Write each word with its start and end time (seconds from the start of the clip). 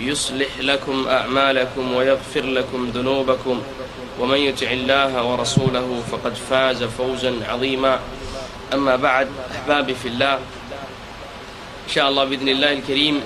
يصلح 0.00 0.48
لكم 0.60 1.06
أعمالكم 1.08 1.94
ويغفر 1.94 2.42
لكم 2.44 2.90
ذنوبكم. 2.94 3.62
ومن 4.20 4.38
يطع 4.38 4.66
الله 4.70 5.22
ورسوله 5.24 6.02
فقد 6.12 6.34
فاز 6.34 6.84
فوزا 6.84 7.32
عظيما. 7.48 7.98
أما 8.74 8.96
بعد 8.96 9.28
أحبابي 9.54 9.94
في 9.94 10.08
الله 10.08 10.34
إن 11.88 11.90
شاء 11.94 12.08
الله 12.08 12.24
بإذن 12.24 12.48
الله 12.48 12.72
الكريم 12.72 13.20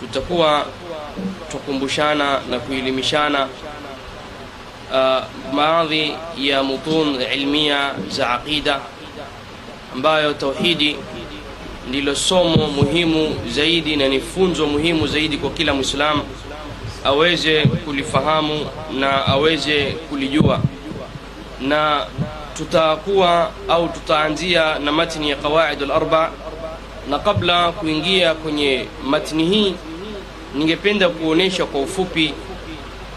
tutakuwa 0.00 0.64
tukumbushana 1.50 2.40
na 2.50 2.58
kuelimishana 2.58 3.48
uh, 4.92 5.24
baadhi 5.56 6.14
ya 6.38 6.62
mutun 6.62 7.22
ilmia 7.34 7.94
za 8.10 8.30
aqida 8.30 8.80
ambayo 9.94 10.32
tauhidi 10.34 10.96
ndilo 11.88 12.14
somo 12.16 12.66
muhimu 12.66 13.36
zaidi 13.48 13.96
na 13.96 14.08
ni 14.08 14.20
funzo 14.20 14.66
muhimu 14.66 15.06
zaidi 15.06 15.36
kwa 15.38 15.50
kila 15.50 15.74
mwislamu 15.74 16.22
aweze 17.04 17.62
kulifahamu 17.66 18.66
na 18.98 19.26
aweze 19.26 19.84
kulijua. 19.84 20.60
Na 21.60 22.06
tutakuwa 22.56 23.50
au 23.68 23.88
tutaanzia 23.88 24.78
na 24.78 24.92
matni 24.92 25.30
ya 25.30 25.36
qawaid 25.36 25.80
larba 25.80 26.30
na 27.10 27.18
kabla 27.18 27.72
kuingia 27.72 28.34
kwenye 28.34 28.86
matni 29.04 29.44
hii 29.44 29.74
ningependa 30.54 31.08
kuonyesha 31.08 31.64
kwa 31.66 31.80
ufupi 31.80 32.34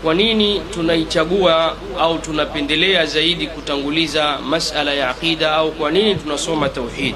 kwa 0.04 0.14
nini 0.14 0.62
tunaichagua 0.74 1.76
au 2.00 2.18
tunapendelea 2.20 3.06
zaidi 3.06 3.48
kutanguliza 3.48 4.38
masala 4.50 4.94
ya 4.94 5.10
aqida 5.10 5.52
au 5.52 5.72
kwa 5.72 5.92
nini 5.92 6.16
tunasoma 6.16 6.70
tauhid 6.70 7.16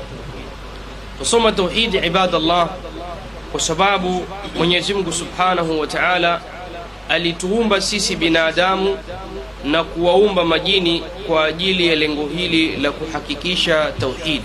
tusoma 1.22 1.52
tauhidi 1.52 1.97
ibadallah 1.97 2.69
kwa 3.52 3.59
sababu 3.61 4.25
mwenyezi 4.58 4.94
mungu 4.94 5.11
subhanahu 5.14 5.80
wa 5.80 5.88
taala 5.88 6.41
alituumba 7.09 7.81
sisi 7.81 8.16
binadamu 8.16 8.97
na 9.66 9.83
kuwaumba 9.83 10.45
majini 10.45 11.03
kwa 11.27 11.45
ajili 11.45 11.88
ya 11.88 11.95
lengo 11.95 12.27
hili 12.27 12.75
la 12.77 12.92
kuhakikisha 12.92 13.92
tauhid. 13.99 14.42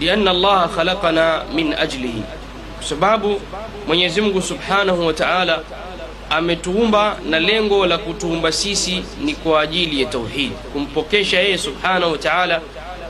Lianna 0.00 0.30
allaha 0.30 0.68
khalaqana 0.68 1.42
min 1.54 1.74
ajlihi. 1.74 2.22
Kwa 2.78 2.86
sababu 2.88 3.40
mwenyezi 3.86 4.20
mungu 4.20 4.42
subhanahu 4.42 5.06
wa 5.06 5.12
taala 5.12 5.60
ametuumba 6.30 7.16
na 7.30 7.40
lengo 7.40 7.86
la 7.86 7.98
kutuumba 7.98 8.52
sisi 8.52 9.02
ni 9.20 9.34
kwa 9.34 9.60
ajili 9.60 10.00
ya 10.02 10.06
tauhid. 10.08 10.52
Kumpokesha 10.72 11.40
yeye 11.40 11.58
subhanahu 11.58 12.12
wa 12.12 12.18
taala 12.18 12.60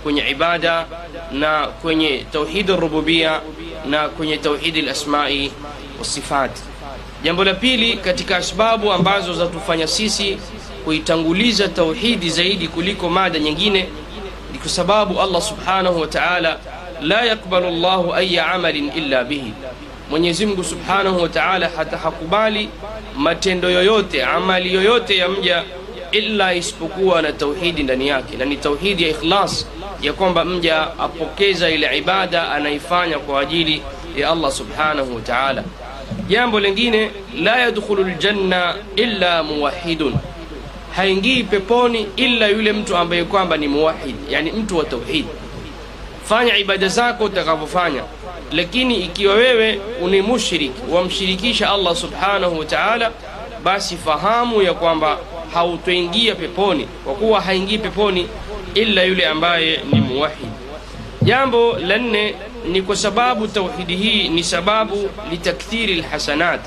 kwenye 0.04 0.30
ibada 0.30 0.86
na 1.32 1.66
kwenye 1.66 2.24
tauhidi 2.32 2.72
rububia 2.72 3.40
na 3.86 4.08
kwenye 4.08 4.36
tauhidi 4.36 4.82
lasmai 4.82 5.52
wasifat 5.98 6.50
jambo 7.22 7.44
la 7.44 7.54
pili 7.54 7.96
katika 7.96 8.36
asbabu 8.36 8.92
ambazo 8.92 9.34
zatufanya 9.34 9.86
sisi 9.86 10.38
kuitanguliza 10.84 11.68
tauhidi 11.68 12.30
zaidi 12.30 12.68
kuliko 12.68 13.08
mada 13.08 13.38
nyingine 13.38 13.88
ni 14.52 14.58
kwa 14.58 14.68
sababu 14.68 15.20
allah 15.20 15.42
subhanahu 15.42 16.00
wa 16.00 16.06
taala 16.06 16.58
la 17.02 17.24
yakbalu 17.24 17.70
llahu 17.70 18.14
aya 18.14 18.46
amalin 18.52 18.92
illa 18.96 19.24
bihi. 19.24 19.52
Mwenyezi 20.10 20.46
mungu 20.46 20.64
subhanahu 20.64 21.22
wa 21.22 21.28
taala 21.28 21.70
hata 21.76 21.96
hakubali 21.98 22.68
matendo 23.16 23.70
yoyote 23.70 24.24
amali 24.24 24.74
yoyote 24.74 25.16
ya 25.16 25.28
mja 25.28 25.64
illa 26.12 26.54
isipokuwa 26.54 27.22
na 27.22 27.32
tauhidi 27.32 27.82
ndani 27.82 28.08
yake 28.08 28.36
na 28.36 28.44
ni 28.44 28.56
tauhidi 28.56 29.02
ya 29.02 29.08
ikhlas 29.08 29.66
ya 30.02 30.12
kwamba 30.12 30.44
mja 30.44 30.98
apokeza 30.98 31.70
ile 31.70 31.98
ibada 31.98 32.50
anaifanya 32.52 33.18
kwa 33.18 33.40
ajili 33.40 33.82
ya 34.16 34.30
allah 34.30 34.52
subhanahu 34.52 35.14
wa 35.14 35.20
taala. 35.20 35.64
Jambo 36.28 36.60
lingine 36.60 37.10
la 37.42 37.56
yadkhulu 37.60 38.04
ljanna 38.04 38.74
illa 38.96 39.42
muwahidun 39.42 40.14
haingii 40.96 41.42
peponi 41.42 42.06
illa 42.16 42.48
yule 42.48 42.72
mtu 42.72 42.96
ambaye 42.96 43.24
kwamba 43.24 43.56
ni 43.56 43.68
muwahid 43.68 44.14
yani 44.30 44.52
mtu 44.52 44.78
wa 44.78 44.84
tauhid. 44.84 45.24
Fanya 46.24 46.56
ibada 46.58 46.88
zako 46.88 47.24
utakavyofanya. 47.24 48.02
Lakini 48.52 48.96
ikiwa 49.00 49.34
wewe 49.34 49.80
ni 50.10 50.22
mushrik 50.22 50.72
wamshirikisha 50.90 51.70
allah 51.70 51.96
subhanahu 51.96 52.58
wa 52.58 52.64
taala 52.64 53.10
basi 53.64 53.96
fahamu 53.96 54.62
ya 54.62 54.74
kwamba 54.74 55.18
hautoingia 55.54 56.34
peponi. 56.34 56.88
Kwa 57.04 57.14
kuwa 57.14 57.40
haingii 57.40 57.78
peponi 57.78 58.28
illa 58.74 59.02
yule 59.02 59.26
ambaye 59.26 59.80
ni 59.92 60.00
muwahid 60.00 60.48
jambo 61.22 61.76
la 61.78 61.98
nne 61.98 62.34
ni 62.68 62.82
kwa 62.82 62.96
sababu 62.96 63.48
tauhidi 63.48 63.96
hii 63.96 64.28
ni 64.28 64.44
sababu 64.44 65.10
litakthiri 65.30 65.94
lhasanat 65.94 66.60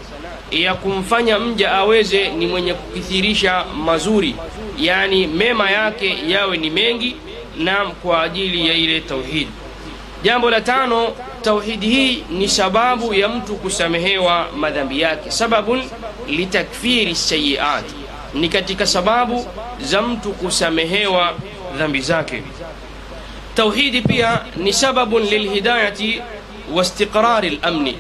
ya 0.52 0.74
kumfanya 0.74 1.40
mja 1.40 1.72
aweze 1.72 2.30
ni 2.30 2.48
mwenye 2.48 2.74
kukithirisha 2.74 3.66
mazuri 3.86 4.36
yani 4.80 5.28
mema 5.28 5.72
yake 5.72 6.18
yawe 6.28 6.58
ni 6.58 6.70
mengi 6.70 7.16
nam 7.58 7.92
kwa 7.92 8.24
ajili 8.24 8.68
ya 8.68 8.74
ile 8.74 9.00
tauhidi 9.02 9.52
jambo 10.24 10.50
la 10.50 10.62
tano 10.62 11.08
tauhidi 11.42 11.88
hii 11.88 12.24
ni 12.30 12.48
sababu 12.48 13.14
ya 13.14 13.28
mtu 13.30 13.56
kusamehewa 13.56 14.48
madhambi 14.58 15.02
yake. 15.02 15.32
Sababun 15.32 15.84
litakfiri 16.28 17.16
sayiat 17.16 17.86
ni 18.34 18.50
katika 18.50 18.86
sababu 18.88 19.46
za 19.82 20.02
mtu 20.02 20.32
kusamehewa 20.32 21.34
dhambi 21.78 22.02
zake. 22.02 22.44
Tauhidi 23.56 24.02
pia 24.02 24.40
ni 24.58 24.74
sababun 24.74 25.24
lilhidayati 25.24 26.22
wastiqrari 26.74 27.60
lamni 27.64 27.96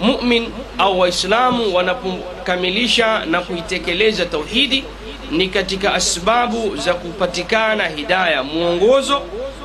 mumin 0.00 0.48
au 0.78 1.00
waislamu 1.00 1.74
wanapokamilisha 1.74 3.24
na 3.26 3.40
kuitekeleza 3.40 4.26
tauhidi 4.26 4.84
ni 5.30 5.48
katika 5.48 5.94
asbabu 5.94 6.76
za 6.76 6.94
kupatikana 6.94 7.88
hidaya 7.88 8.42
mwongozo 8.42 9.22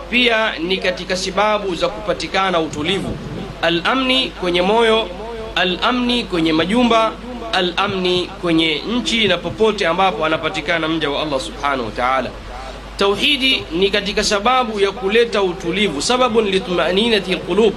pia 0.10 0.54
ni 0.60 0.78
katika 0.78 1.18
sababu 1.18 1.76
za 1.76 1.90
kupatikana 1.90 2.60
utulivu. 2.60 3.18
Alamni 3.62 4.30
kwenye 4.30 4.62
moyo 4.62 5.10
alamni 5.56 6.24
kwenye 6.24 6.54
majumba 6.54 7.12
alamni 7.54 8.30
kwenye 8.42 8.76
nchi 8.90 9.28
na 9.28 9.38
popote 9.38 9.88
ambapo 9.88 10.26
anapatikana 10.26 10.88
mja 10.88 11.10
wa 11.10 11.22
allah 11.22 11.40
subhanahu 11.40 11.86
wa 11.86 11.92
taala 11.92 12.30
tauhidi 13.00 13.64
ni 13.72 13.90
katika 13.90 14.24
sababu 14.24 14.80
ya 14.80 14.92
kuleta 14.92 15.42
utulivu. 15.44 16.02
Sababun 16.02 16.46
litmaninati 16.46 17.34
lqulub 17.34 17.74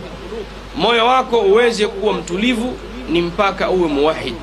moyo 0.77 1.07
wako 1.07 1.39
uweze 1.41 1.87
kuwa 1.87 2.13
mtulivu 2.15 2.77
ni 3.11 3.23
mpaka 3.23 3.71
uwe 3.71 3.89
muwahid 3.89 4.35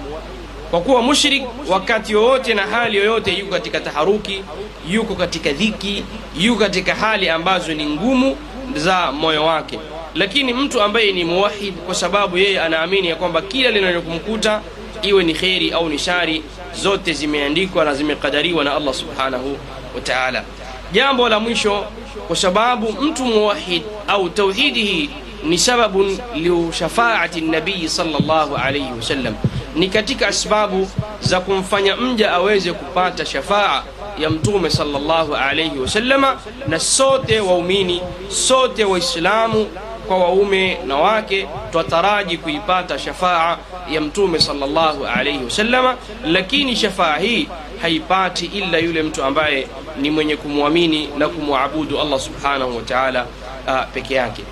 kwa 0.71 0.81
kuwa 0.81 1.01
mushrik 1.01 1.43
wakati 1.69 2.13
yoyote 2.13 2.53
na 2.53 2.61
hali 2.67 2.97
yoyote 2.97 3.33
yuko 3.37 3.51
katika 3.51 3.79
taharuki 3.79 4.43
yuko 4.89 5.15
katika 5.15 5.51
dhiki 5.51 6.03
yuko 6.39 6.59
katika 6.59 6.95
hali 6.95 7.29
ambazo 7.29 7.73
ni 7.73 7.85
ngumu 7.85 8.37
za 8.75 9.11
moyo 9.11 9.45
wake. 9.45 9.79
Lakini 10.15 10.53
mtu 10.53 10.81
ambaye 10.81 11.11
ni 11.11 11.23
muwahid 11.23 11.73
kwa 11.73 11.95
sababu 11.95 12.37
yeye 12.37 12.61
anaamini 12.61 13.07
ya 13.07 13.15
kwamba 13.15 13.41
kila 13.41 13.71
linalokumkuta 13.71 14.61
iwe 15.01 15.23
ni 15.23 15.33
kheri 15.33 15.71
au 15.71 15.89
ni 15.89 15.99
shari 15.99 16.43
zote 16.81 17.13
zimeandikwa 17.13 17.85
na 17.85 17.93
zimekadariwa 17.93 18.63
na 18.63 18.75
allah 18.75 18.93
subhanahu 18.93 19.57
wa 19.95 20.01
taala 20.01 20.43
jambo 20.91 21.30
la 21.30 21.39
mwisho 21.39 21.86
kwa 22.27 22.36
sababu 22.36 22.91
mtu 23.01 23.25
muwahid 23.25 23.83
au 24.07 24.30
tauhidi 24.30 24.83
hii 24.83 25.09
ni 25.44 25.57
sababun 25.57 26.18
liushafaati 26.36 27.41
nabii 27.41 27.88
salllahu 27.89 28.56
alaihi 28.56 28.91
wasallam 28.97 29.36
ni 29.75 29.88
katika 29.89 30.33
sababu 30.33 30.89
za 31.21 31.39
kumfanya 31.39 31.95
mja 31.95 32.31
aweze 32.31 32.74
kupata 32.74 33.25
shafaa 33.25 33.83
ya 34.19 34.30
mtume 34.30 34.69
sallallahu 34.69 35.36
alayhi 35.36 35.80
wasallama 35.80 36.38
na 36.68 36.80
sote 36.80 37.39
waumini 37.39 38.01
sote 38.30 38.86
waislamu 38.86 39.68
kwa 40.07 40.18
waume 40.18 40.77
na 40.88 40.95
wake 40.95 41.47
twataraji 41.71 42.38
kuipata 42.38 43.00
shafaa 43.00 43.57
ya 43.91 44.01
mtume 44.01 44.39
sallallahu 44.39 45.06
alayhi 45.06 45.44
wasallama 45.44 45.95
lakini 46.25 46.75
shafaa 46.75 47.18
hii 47.18 47.47
haipati 47.81 48.45
illa 48.45 48.77
yule 48.77 49.03
mtu 49.03 49.23
ambaye 49.23 49.67
ni 49.97 50.09
mwenye 50.11 50.35
kumwamini 50.35 51.09
na 51.17 51.27
kumwabudu 51.29 52.01
allah 52.01 52.19
subhanahu 52.19 52.75
wa 52.77 52.81
taala 52.81 53.25
uh, 53.67 53.83
peke 53.93 54.13
yake. 54.13 54.43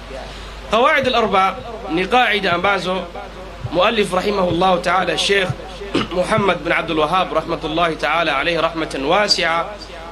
Qawaid 0.71 1.07
alarba 1.07 1.55
ni 1.93 2.05
qaida 2.07 2.53
ambazo 2.53 2.97
muallif 3.71 4.13
rahimahullah 4.13 4.81
taala 4.81 5.17
sheikh 5.17 5.47
muhammad 6.15 6.57
bin 6.63 6.71
abdulwahab 6.71 7.33
rahmatullahi 7.33 7.95
taala 7.95 8.37
alayhi 8.37 8.61
rahmatan 8.61 9.05
wasia 9.05 9.65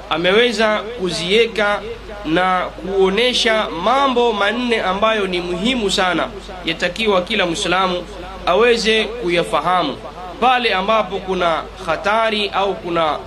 ameweza 0.09 0.77
kuziweka 0.99 1.81
na 2.25 2.61
kuonesha 2.85 3.67
mambo 3.83 4.33
manne 4.33 4.81
ambayo 4.81 5.27
ni 5.27 5.41
muhimu 5.41 5.91
sana 5.91 6.27
yatakiwa 6.65 7.21
kila 7.21 7.45
mwislamu 7.45 8.03
aweze 8.45 9.03
kuyafahamu 9.03 9.97
pale 10.39 10.73
ambapo 10.73 11.17
kuna 11.19 11.63
hatari 11.85 12.49
au 12.49 12.75
kuna 12.75 13.19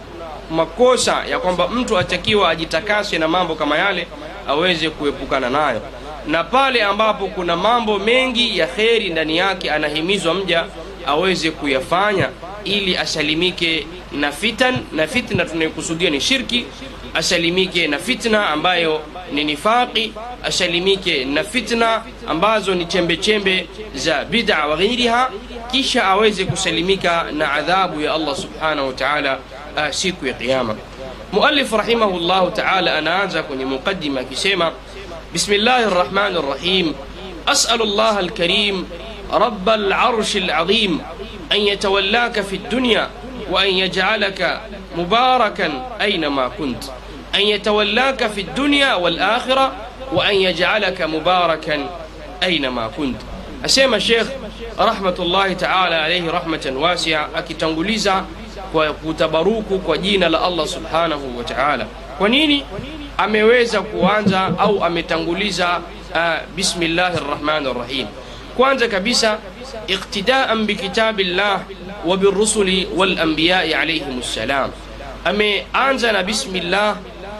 makosa 0.50 1.24
ya 1.30 1.38
kwamba 1.38 1.68
mtu 1.68 1.98
atakiwa 1.98 2.50
ajitakase 2.50 3.18
na 3.18 3.28
mambo 3.28 3.54
kama 3.54 3.78
yale 3.78 4.06
aweze 4.48 4.90
kuepukana 4.90 5.50
nayo. 5.50 5.80
Na 6.26 6.44
pale 6.44 6.82
ambapo 6.82 7.26
kuna 7.26 7.56
mambo 7.56 7.98
mengi 7.98 8.58
ya 8.58 8.66
kheri 8.66 9.10
ndani 9.10 9.36
yake 9.36 9.70
anahimizwa 9.70 10.34
mja 10.34 10.64
aweze 11.06 11.50
kuyafanya 11.50 12.28
ili 12.64 12.96
asalimike 12.96 13.86
na 14.12 14.32
fitan 14.32 14.78
na 14.92 15.06
fitna 15.06 15.44
tunayokusudia 15.44 16.10
ni 16.10 16.20
shirki 16.20 16.66
asalimike 17.14 17.86
na 17.86 17.98
fitna 17.98 18.50
ambayo 18.50 19.00
ni 19.32 19.44
nifaqi 19.44 20.12
asalimike 20.44 21.24
na 21.24 21.44
fitna 21.44 22.02
ambazo 22.28 22.74
ni 22.74 22.86
chembe 22.86 23.16
chembe 23.16 23.66
za 23.94 24.24
bid'a 24.24 24.66
wa 24.66 24.76
ghairiha 24.76 25.30
kisha 25.72 26.04
aweze 26.04 26.44
kusalimika 26.44 27.24
na 27.32 27.52
adhabu 27.52 28.00
ya 28.00 28.14
Allah 28.14 28.36
subhanahu 28.36 28.86
wa 28.86 28.92
ta'ala 28.94 29.38
uh, 29.76 29.90
siku 29.90 30.26
ya 30.26 30.32
kiyama 30.34 30.76
muallif 31.32 31.72
rahimahullahu 31.72 32.50
ta'ala 32.50 32.94
anaanza 32.98 33.42
kwenye 33.42 33.64
muqaddima 33.64 34.20
akisema 34.20 34.72
bismillahir 35.32 35.90
rahmanir 35.90 36.42
rahim 36.48 36.94
as'alu 37.46 37.84
Allah 37.84 38.16
al-karim 38.18 38.84
رب 39.32 39.68
العرش 39.68 40.36
العظيم 40.36 41.00
أن 41.52 41.60
يتولاك 41.60 42.40
في 42.40 42.56
الدنيا 42.56 43.08
وأن 43.50 43.68
يجعلك 43.74 44.60
مباركا 44.96 45.96
أينما 46.00 46.48
كنت 46.48 46.84
أن 47.34 47.40
يتولاك 47.40 48.26
في 48.26 48.40
الدنيا 48.40 48.94
والآخرة 48.94 49.72
وأن 50.12 50.34
يجعلك 50.34 51.02
مباركا 51.02 51.90
أينما 52.42 52.88
كنت 52.96 53.20
asema 53.64 54.00
shekh 54.00 54.26
rahmatullahi 54.78 55.54
taala 55.54 56.02
alayhi 56.04 56.28
rahmatan 56.30 56.76
wasia, 56.76 57.34
akitanguliza 57.34 58.24
kwa 58.72 58.92
kutabaruku 58.92 59.78
kwa 59.78 59.98
jina 59.98 60.28
la 60.28 60.40
Allah 60.42 60.66
subhanahu 60.66 61.38
wa 61.38 61.44
taala. 61.44 61.86
Kwa 62.18 62.28
nini 62.28 62.64
ameweza 63.16 63.80
kuanza 63.82 64.52
au 64.58 64.84
ametanguliza 64.84 65.80
uh, 66.14 66.54
bismillahir 66.56 67.20
rahmanir 67.30 67.74
rahim? 67.78 68.06
Kwanza 68.56 68.88
kabisa 68.88 69.38
iktidaan 69.86 70.64
bikitabillah 70.66 71.60
wa 72.06 72.16
birusuli 72.16 72.88
wal 72.96 73.18
anbiyai 73.18 73.74
alayhimus 73.74 74.34
salam, 74.34 74.70
ameanza 75.24 76.12
na 76.12 76.22
bismillah 76.22 76.96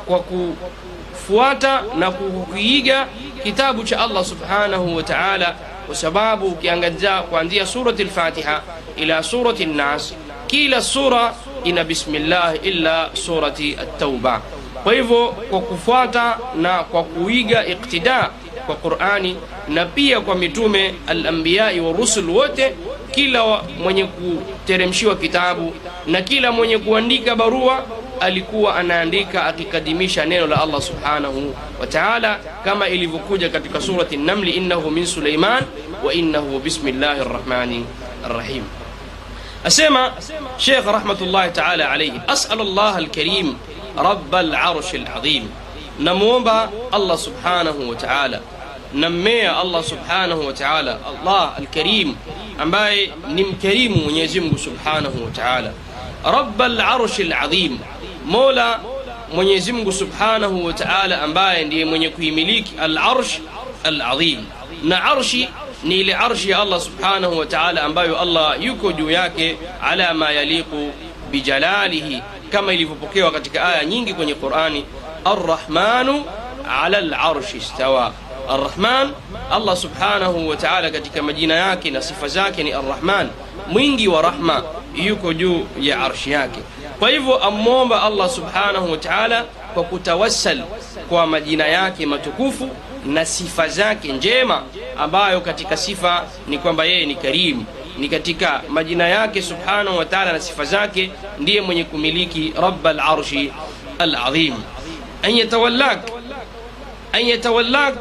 kwa 0.07 0.21
kufuata 0.21 1.83
na 1.99 2.11
kukiiga 2.11 3.07
kitabu 3.43 3.85
cha 3.85 4.01
Allah 4.01 4.25
subhanahu 4.25 4.97
wa 4.97 5.03
ta'ala 5.03 5.55
kwa 5.89 5.97
sababu 5.97 6.47
ukiangazia 6.47 7.23
kuanzia 7.23 7.67
surati 7.67 8.05
lfatiha 8.05 8.63
ila 8.97 9.23
surati 9.23 9.67
nnas 9.67 10.15
kila 10.47 10.83
sura 10.83 11.35
ina 11.65 11.85
bismillah 11.85 12.55
illa 12.63 13.11
surati 13.13 13.77
at-tauba. 13.81 14.41
Kwa 14.85 14.95
hivyo 14.95 15.29
kwa 15.51 15.61
kufuata 15.61 16.39
na 16.57 16.83
kwa 16.85 17.05
kuiga 17.05 17.67
iktida 17.67 18.31
kwa 18.67 18.75
qurani 18.77 19.37
na 19.69 19.85
pia 19.87 20.21
kwa 20.21 20.35
mitume 20.35 20.95
alambiyai 21.07 21.81
wa 21.81 21.93
rusul 21.93 22.31
wote 22.31 22.75
kila 23.11 23.63
mwenye 23.83 24.05
kuteremshiwa 24.05 25.17
kitabu 25.17 25.73
na 26.07 26.23
kila 26.23 26.53
mwenye 26.53 26.79
kuandika 26.79 27.37
barua 27.37 27.85
alikuwa 28.20 28.76
anaandika 28.76 29.46
akikadimisha 29.46 30.26
neno 30.26 30.48
la 30.48 30.62
allah 30.62 30.82
subhanahu 30.82 31.56
wa 31.80 31.88
taala 31.88 32.40
kama 32.64 32.88
ilivyokuja 32.88 33.50
katika 33.50 33.82
surati 33.82 34.18
namli 34.18 34.52
innahu 34.52 34.92
min 34.92 35.06
suleiman 35.06 35.64
wa 36.04 36.14
innahu 36.14 36.60
bismillahi 36.60 37.24
rrahmani 37.24 37.86
rrahim 38.30 38.64
أسمى 39.68 40.12
شيخ 40.58 40.88
رحمة 40.88 41.18
الله 41.22 41.48
تعالى 41.48 41.84
عليه 41.84 42.14
أسأل 42.30 42.62
الله 42.62 42.98
الكريم 42.98 43.58
رب 43.98 44.36
العرش 44.36 44.96
العظيم 44.96 45.50
نمومبا 46.00 46.70
الله 46.94 47.16
سبحانه 47.16 47.76
وتعالى 47.90 48.40
نمي 48.94 49.50
الله 49.62 49.82
سبحانه 49.82 50.36
وتعالى 50.36 50.98
الله 51.12 51.50
الكريم 51.60 52.16
ambaye 52.60 53.12
ni 53.34 53.44
mkarimu 53.44 53.96
mwenyezi 53.96 54.40
mungu 54.42 54.58
subhanahu 54.58 55.26
wa 55.26 55.32
taala 55.32 55.72
raba 56.24 56.68
larshi 56.68 57.24
ladhim 57.24 57.80
mola 58.29 58.81
mwenyezi 59.35 59.73
mungu 59.73 59.93
subhanahu 59.93 60.65
wa 60.65 60.73
taala 60.73 61.23
ambaye 61.23 61.65
ndiye 61.65 61.85
mwenye 61.85 62.09
kuimiliki 62.09 62.75
alarsh 62.81 63.39
aladhim 63.85 64.45
na 64.85 65.05
arshi 65.05 65.49
ni 65.85 66.01
ile 66.01 66.15
arshi 66.15 66.51
ya 66.51 66.59
allah 66.61 66.81
subhanahu 66.81 67.39
wa 67.39 67.47
taala 67.47 67.83
ambayo 67.83 68.21
allah 68.21 68.63
yuko 68.65 68.93
juu 68.93 69.11
yake 69.11 69.57
ala 69.83 70.15
ma 70.15 70.31
yaliqu 70.31 70.91
bijalalihi 71.31 72.23
kama 72.53 72.73
ilivyopokewa 72.73 73.31
katika 73.31 73.65
aya 73.69 73.85
nyingi 73.85 74.15
kwenye 74.15 74.35
qurani 74.35 74.85
arrahmanu 75.25 76.25
ala 76.83 77.01
larshi 77.01 77.61
stawa 77.61 78.13
arrahman 78.49 79.11
allah 79.53 79.77
subhanahu 79.77 80.49
wa 80.49 80.57
taala 80.57 80.91
katika 80.91 81.23
majina 81.23 81.55
yake 81.55 81.91
na 81.91 82.03
sifa 82.03 82.29
zake 82.29 82.63
ni 82.63 82.73
arrahman 82.73 83.29
mwingi 83.71 84.09
wa 84.09 84.23
rahma 84.23 84.63
yuko 85.07 85.33
juu 85.35 85.67
ya 85.81 86.01
arshi 86.01 86.31
yake. 86.31 86.61
Kwa 86.99 87.11
hivyo 87.11 87.45
amwomba 87.45 88.03
allah 88.03 88.31
subhanahu 88.31 88.91
wa 88.91 88.97
taala 88.99 89.45
kwa 89.75 89.85
kutawassal 89.85 90.63
kwa 91.09 91.27
majina 91.27 91.67
yake 91.67 92.07
matukufu 92.07 92.69
na 93.07 93.27
sifa 93.27 93.69
zake 93.69 94.13
njema 94.13 94.63
ambayo 94.99 95.41
katika 95.41 95.77
sifa 95.77 96.25
ni 96.49 96.59
kwamba 96.59 96.85
yeye 96.85 97.07
ni 97.07 97.15
karimu. 97.15 97.65
Ni 97.99 98.09
katika 98.09 98.63
majina 98.69 99.09
yake 99.09 99.43
subhanahu 99.43 99.99
wa 99.99 100.05
taala 100.05 100.33
na 100.33 100.41
sifa 100.41 100.65
zake 100.65 101.11
ndiye 101.39 101.61
mwenye 101.61 101.85
kumiliki 101.85 102.53
raba 102.63 102.93
larshi 102.93 103.53
alazim. 103.99 104.55
An 105.23 105.35
yatawallak 107.29 107.95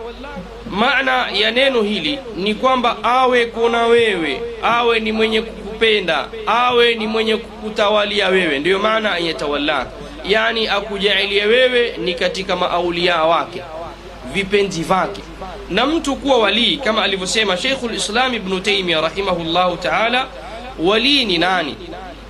maana 0.72 1.30
ya 1.32 1.52
neno 1.52 1.82
hili 1.82 2.20
ni 2.36 2.56
kwamba 2.56 2.98
awe 3.04 3.46
kuna 3.46 3.86
wewe 3.86 4.42
awe 4.64 5.00
ni 5.00 5.12
mwenye 5.12 5.44
kukupenda. 5.78 6.28
Awe 6.48 6.96
ni 6.96 7.08
mwenye 7.08 7.38
kukutawalia 7.38 8.28
wewe. 8.28 8.60
Ndiyo 8.60 8.80
maana 8.80 9.12
an 9.12 9.86
yani 10.26 10.68
akujaalie 10.68 11.46
wewe 11.46 11.98
ni 11.98 12.14
katika 12.14 12.56
maaulia 12.56 13.24
wake 13.24 13.64
vipenzi 14.34 14.84
vake 14.84 15.22
na 15.70 15.86
mtu 15.86 16.16
kuwa 16.16 16.38
walii 16.38 16.78
kama 16.78 17.04
alivyosema 17.04 17.58
Sheikhul 17.58 17.96
Islam 17.96 18.34
Ibn 18.34 18.62
Taymiyyah 18.62 19.02
rahimahullahu 19.02 19.78
taala 19.78 20.28
walii 20.80 21.26
ni 21.26 21.38
nani? 21.38 21.76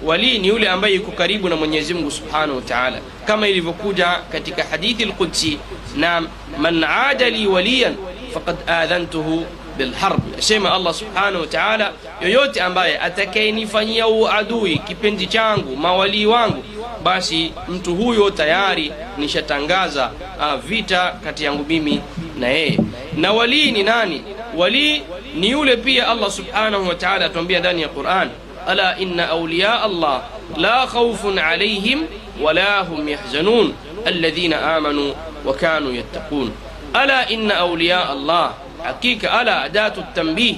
Walii 0.04 0.40
ni 0.40 0.48
yule 0.48 0.70
ambaye 0.70 0.94
yuko 0.96 1.12
karibu 1.12 1.50
na 1.50 1.56
mwenyezi 1.56 1.94
mungu 1.94 2.12
subhanahu 2.12 2.56
wa 2.56 2.62
taala. 2.62 2.98
Kama 3.26 3.48
ilivyokuja 3.48 4.20
katika 4.32 4.64
hadithi 4.64 5.06
lqudsi 5.06 5.58
na 5.96 6.24
man 6.60 6.84
ada 6.84 7.30
li 7.30 7.48
waliyan 7.48 7.96
faqad 8.34 8.56
adhantuhu 8.68 9.46
bilharb 9.78 10.20
asema 10.40 10.74
allah 10.74 10.94
subhanahu 10.94 11.42
wa 11.42 11.48
taala 11.48 11.92
yoyote 12.22 12.62
ambaye 12.62 13.00
atakayenifanyia 13.00 14.08
uadui 14.08 14.78
kipenzi 14.78 15.28
changu 15.28 15.76
mawalii 15.78 16.26
wangu 16.26 16.64
basi 17.04 17.52
mtu 17.68 17.96
huyo 17.96 18.30
tayari 18.30 18.92
nishatangaza 19.18 20.12
uh, 20.40 20.56
vita 20.56 21.14
kati 21.24 21.44
yangu 21.44 21.66
mimi 21.70 22.02
na 22.40 22.48
yeye 22.48 22.80
na 23.18 23.34
walii 23.34 23.72
ni 23.72 23.84
nani 23.84 24.22
walii 24.58 25.02
ni 25.36 25.50
yule 25.50 25.78
pia 25.78 26.08
allah 26.08 26.32
subhanahu 26.32 26.88
wa 26.88 26.96
taala 26.96 27.26
atuambia 27.26 27.60
ndani 27.60 27.82
ya 27.82 27.88
quran 27.88 28.30
ala 28.68 28.98
inna 29.00 29.30
auliya 29.30 29.82
allah 29.84 30.22
la 30.58 30.88
khaufun 30.88 31.40
alaihim 31.40 32.04
wala 32.42 32.80
hum 32.80 33.10
yahzanun 33.10 33.74
alladhina 34.06 34.76
amanu 34.76 35.14
wa 35.46 35.54
kanu 35.54 35.96
yattaqun 35.96 36.52
ala 36.94 37.30
inna 37.30 37.58
auliya 37.58 38.10
allah 38.10 38.54
hakika 38.84 39.32
ala 39.32 39.62
adatu 39.62 40.04
tanbih 40.16 40.56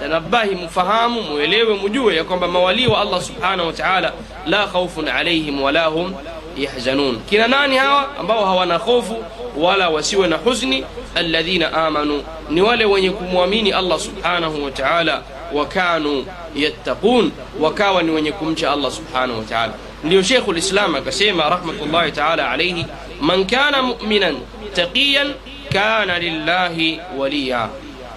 tanabahi 0.00 0.54
mfahamu 0.54 1.22
muelewe 1.22 1.74
mjue 1.74 2.16
ya 2.16 2.24
kwamba 2.24 2.48
mawalii 2.48 2.86
wa 2.86 3.00
allah 3.00 3.22
subhanahu 3.22 3.66
wa 3.66 3.72
taala 3.72 4.12
la 4.46 4.66
khaufun 4.66 5.08
alaihim 5.08 5.62
wala 5.62 5.84
hum 5.86 6.14
yahzanun 6.58 7.20
kina 7.30 7.48
nani 7.48 7.76
hawa 7.76 8.16
ambao 8.18 8.44
hawana 8.46 8.76
hofu 8.76 9.24
wala 9.56 9.88
wasiwe 9.88 10.28
na 10.28 10.36
huzni 10.36 10.84
alladhina 11.14 11.72
amanu 11.72 12.22
ni 12.50 12.62
wale 12.62 12.84
wenye 12.84 13.10
kumwamini 13.10 13.72
allah 13.72 13.98
subhanahu 14.00 14.64
wa 14.64 14.70
taala 14.70 15.22
wakanu 15.52 16.26
yattaqun 16.56 17.32
wakawa 17.60 18.02
ni 18.02 18.10
wenye 18.10 18.32
kumcha 18.32 18.72
allah 18.72 18.90
subhanahu 18.90 19.38
wa 19.38 19.44
taala 19.44 19.72
ndio 20.04 20.22
shekhu 20.22 20.52
lislam 20.52 20.94
akasema 20.94 21.48
rahmatullahi 21.48 22.12
taala 22.12 22.50
alaihi 22.50 22.86
man 23.20 23.46
kana 23.46 23.82
muminan 23.82 24.36
taqiyan 24.74 25.32
kana 25.72 26.18
lillahi 26.18 27.00
waliya 27.16 27.68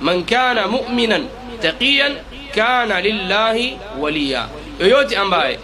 man 0.01 0.23
kana 0.25 0.67
muminan 0.67 1.27
taqiyan 1.61 2.15
kana 2.55 3.01
lillahi 3.01 3.77
waliya 3.99 4.47
yoyote 4.79 5.17
ambaye 5.17 5.59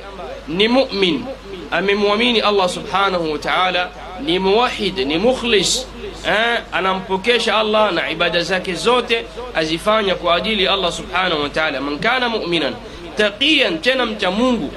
ni 0.48 0.68
mumin 0.68 1.26
amemwamini 1.72 2.40
allah 2.42 2.70
subhanahu 2.70 3.32
wa 3.32 3.38
taala 3.40 3.90
ni 4.22 4.40
muwahid 4.40 4.98
ni 4.98 5.18
mukhlis 5.18 5.88
eh, 6.28 6.60
anampokesha 6.72 7.58
allah 7.58 7.92
na 7.92 8.10
ibada 8.12 8.42
zake 8.44 8.74
zote 8.76 9.26
azifanya 9.56 10.16
kwa 10.16 10.36
ajili 10.36 10.68
allah 10.68 10.92
subhanahu 10.92 11.42
wa 11.44 11.50
taala 11.50 11.82
man 11.82 12.00
kana 12.00 12.30
muminan 12.30 12.74
taqiyan 13.18 13.82
tena 13.82 14.06
mcha 14.06 14.32
mungu 14.32 14.72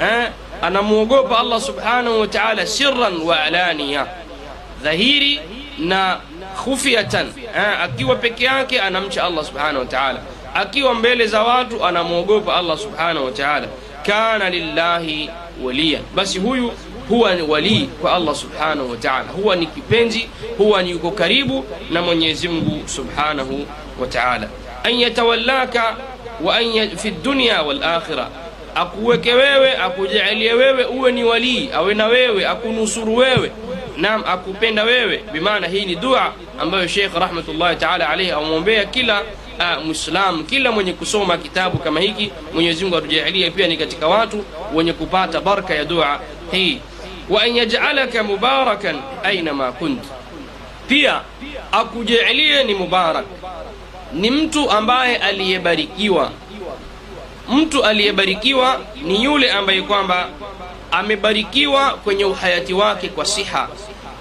eh, 0.00 0.28
anamwogopa 0.62 1.38
allah 1.38 1.60
subhanahu 1.60 2.20
wa 2.20 2.26
taala 2.26 2.66
sirran 2.66 3.16
wa 3.16 3.42
alaniya 3.42 4.06
dhahiri 4.82 5.40
na 5.78 6.20
khufyatan 6.64 7.26
eh, 7.56 7.82
akiwa 7.82 8.16
peke 8.16 8.44
yake 8.44 8.80
anamcha 8.80 9.24
allah 9.24 9.44
subhanahu 9.44 9.78
wa 9.78 9.84
taala. 9.86 10.20
Akiwa 10.54 10.94
mbele 10.94 11.26
za 11.26 11.42
watu 11.42 11.84
anamwogopa 11.84 12.56
allah 12.56 12.78
subhanahu 12.78 13.24
wa 13.26 13.32
taala. 13.32 13.66
Kana 14.06 14.50
lillahi 14.50 15.30
waliya, 15.62 16.00
basi 16.14 16.38
huyu 16.38 16.72
huwa 17.08 17.34
ni 17.34 17.42
walii 17.42 17.86
kwa 18.00 18.14
allah 18.14 18.34
subhanahu 18.34 18.90
wa 18.90 18.96
taala. 18.96 19.24
Huwa 19.28 19.56
ni 19.56 19.66
kipenzi 19.66 20.28
huwa 20.58 20.82
ni 20.82 20.90
yuko 20.90 21.10
karibu 21.10 21.64
na 21.90 22.02
mwenyezi 22.02 22.48
mungu 22.48 22.88
subhanahu 22.88 23.66
wa 24.00 24.06
taala. 24.06 24.48
An 24.84 24.94
yatawallaka 25.00 25.96
fi 26.96 27.10
dunya 27.10 27.62
walakhira 27.62 28.28
akuweke 28.74 29.34
wewe 29.34 29.76
akujalie 29.76 30.52
wewe 30.52 30.84
uwe 30.84 31.12
ni 31.12 31.24
walii 31.24 31.70
awe 31.74 31.94
na 31.94 32.06
wewe 32.06 32.46
akunusuru 32.46 33.16
wewe 33.16 33.52
nam 33.96 34.24
akupenda 34.26 34.82
wewe. 34.84 35.24
Bimaana 35.32 35.66
hii 35.66 35.84
ni 35.84 35.94
dua 35.94 36.32
ambayo 36.60 36.86
shekh 36.88 37.14
rahmatullahi 37.14 37.76
taala 37.76 38.08
alaihi 38.08 38.30
amwombea 38.32 38.84
kila 38.84 39.20
uh, 39.22 39.84
mwislamu 39.84 40.44
kila 40.44 40.72
mwenye 40.72 40.92
kusoma 40.92 41.38
kitabu 41.38 41.78
kama 41.78 42.00
hiki. 42.00 42.30
Mwenyezi 42.54 42.84
mungu 42.84 42.96
atujalie 42.96 43.50
pia 43.50 43.66
ni 43.66 43.76
katika 43.76 44.08
watu 44.08 44.44
wenye 44.74 44.92
kupata 44.92 45.40
baraka 45.40 45.74
ya 45.74 45.84
dua 45.84 46.20
hii. 46.52 46.80
Wa 47.28 47.42
an 47.42 47.56
yajalaka 47.56 48.22
mubarakan 48.22 48.96
ainama 49.22 49.72
kunt. 49.72 50.02
Pia 50.88 51.20
akujalie 51.72 52.64
ni 52.64 52.74
mubarak. 52.74 53.24
Ni 54.12 54.30
mtu 54.30 54.70
ambaye 54.70 55.16
aliyebarikiwa. 55.16 56.30
Mtu 57.48 57.84
aliyebarikiwa 57.84 58.80
ni 59.02 59.24
yule 59.24 59.52
ambaye 59.52 59.82
kwamba 59.82 60.28
amebarikiwa 60.98 61.90
kwenye 61.90 62.24
uhayati 62.24 62.72
wake 62.74 63.08
kwa 63.08 63.24
siha. 63.24 63.68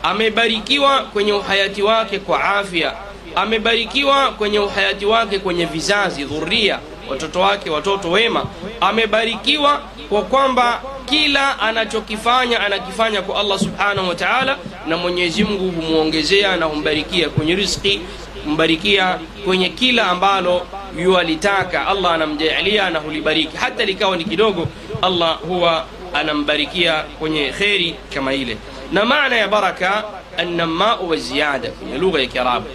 Amebarikiwa 0.04 1.00
kwenye 1.00 1.34
uhayati 1.34 1.82
wake 1.82 2.20
kwa 2.20 2.44
afya. 2.44 2.94
Amebarikiwa 3.36 4.32
kwenye 4.32 4.60
uhayati 4.60 5.06
wake 5.06 5.40
kwenye 5.40 5.66
vizazi 5.66 6.24
dhuria 6.24 6.80
watoto 7.10 7.40
wake 7.40 7.70
watoto 7.70 8.12
wema. 8.12 8.46
Amebarikiwa 8.82 9.82
kwa 10.10 10.22
kwamba 10.22 10.82
kila 11.06 11.60
anachokifanya 11.60 12.60
anakifanya 12.62 13.22
kwa 13.22 13.40
allah 13.40 13.60
subhanahu 13.60 14.08
wa 14.10 14.16
taala 14.16 14.58
na 14.88 14.98
mwenyezi 14.98 15.44
mungu 15.44 15.82
humwongezea 15.82 16.56
na 16.56 16.66
humbarikia 16.66 17.30
kwenye 17.30 17.56
riski 17.56 18.02
humbarikia 18.46 19.20
kwenye 19.46 19.70
kila 19.70 20.08
ambalo 20.08 20.68
yualitaka. 21.00 21.88
Allah 21.88 22.14
anamjaalia 22.14 22.90
na 22.90 23.00
hulibariki. 23.00 23.58
Hata 23.58 23.86
likawa 23.86 24.18
ni 24.18 24.24
kidogo 24.24 24.68
allah 25.02 25.40
huwa 25.48 25.86
anambarikia 26.14 27.04
kwenye 27.20 27.52
kheri 27.52 27.96
kama 28.14 28.34
ile. 28.34 28.58
Na 28.92 29.06
maana 29.06 29.36
ya 29.36 29.48
baraka 29.48 30.04
annamau 30.38 31.10
wa 31.10 31.18
kwenye 31.70 31.98
lugha 31.98 32.20
ya 32.20 32.26
kiarabu. 32.26 32.66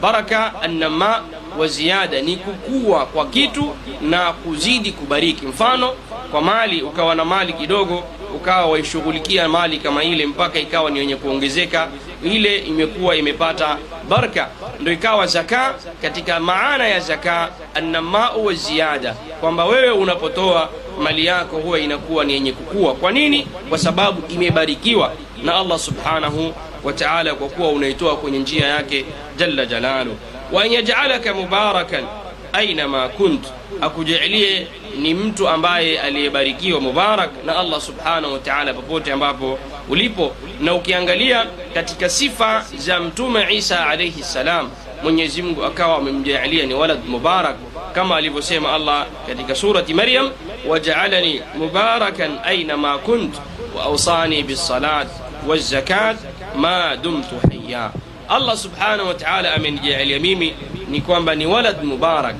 Baraka 0.00 0.62
annama 0.62 1.22
wa 1.58 1.66
ziada 1.66 2.20
ni 2.20 2.36
kukua 2.36 3.06
kwa 3.06 3.26
kitu 3.26 3.76
na 4.00 4.32
kuzidi 4.32 4.92
kubariki. 4.92 5.46
Mfano 5.46 5.92
kwa 6.30 6.40
mali 6.40 6.82
ukawa 6.82 7.14
na 7.14 7.24
mali 7.24 7.52
kidogo 7.52 8.04
ukawa 8.34 8.66
waishughulikia 8.66 9.48
mali 9.48 9.78
kama 9.78 10.04
ile 10.04 10.26
mpaka 10.26 10.58
ikawa 10.58 10.90
ni 10.90 10.98
wenye 10.98 11.16
kuongezeka 11.16 11.88
ile 12.24 12.56
imekuwa 12.58 13.16
imepata 13.16 13.76
baraka. 14.08 14.48
Ndo 14.80 14.92
ikawa 14.92 15.26
zaka 15.26 15.74
katika 16.02 16.40
maana 16.40 16.88
ya 16.88 17.00
zaka 17.00 17.48
annamau 17.74 18.46
wa 18.46 18.54
ziada 18.54 19.12
kwamba 19.40 19.64
wewe 19.64 19.90
unapotoa 19.90 20.68
mali 21.00 21.26
yako 21.26 21.56
huwa 21.58 21.78
inakuwa 21.78 22.24
ni 22.24 22.32
yenye 22.32 22.52
kukua. 22.52 22.94
Kwa 22.94 23.12
nini? 23.12 23.46
Kwa 23.68 23.78
sababu 23.78 24.22
imebarikiwa 24.28 25.12
na 25.42 25.54
allah 25.54 25.78
subhanahu 25.78 26.54
wa 26.84 26.92
taala 26.92 27.34
kwa 27.34 27.48
kuwa 27.48 27.68
unaitoa 27.68 28.16
kwenye 28.16 28.38
njia 28.38 28.66
yake 28.66 29.04
jalla 29.36 29.66
jalalu. 29.66 30.16
Wa 30.52 30.62
an 30.64 31.34
mubarakan 31.36 32.04
ainama 32.52 33.08
kunt 33.08 33.44
akujalie 33.80 34.66
ni 34.98 35.14
mtu 35.14 35.48
ambaye 35.48 36.00
aliyebarikiwa 36.00 36.80
mubarak 36.80 37.30
na 37.46 37.56
allah 37.56 37.80
subhanahu 37.80 38.32
wa 38.32 38.38
taala 38.38 38.74
popote 38.74 39.12
ambapo 39.12 39.58
ulipo. 39.88 40.32
Na 40.60 40.74
ukiangalia 40.74 41.46
katika 41.74 42.08
sifa 42.08 42.64
za 42.76 43.00
mtume 43.00 43.54
isa 43.54 43.86
alaihi 43.86 44.22
ssalam 44.22 44.70
mwenyezi 45.02 45.42
mungu 45.42 45.64
akawa 45.64 45.96
amemjaalia 45.98 46.66
ni 46.66 46.74
walad 46.74 47.00
mubarak 47.08 47.56
kama 47.94 48.16
alivyosema 48.16 48.72
allah 48.72 49.06
katika 49.26 49.54
surati 49.54 49.94
maryam 49.94 50.30
wajaalani 50.68 51.42
mubarakan 51.58 52.38
ainama 52.44 52.98
kunt 52.98 53.34
waausani 53.76 54.42
bisalat 54.42 55.08
والزكاة 55.46 56.16
ما 56.56 56.94
دمت 56.94 57.26
حيا 57.50 57.92
الله 58.36 58.54
سبحانه 58.54 59.02
وتعالى 59.02 59.48
amenijalia 59.48 60.18
mimi 60.20 60.54
ni 60.88 61.00
kwamba 61.00 61.34
ni 61.34 61.46
walad 61.46 61.82
mubarak 61.84 62.34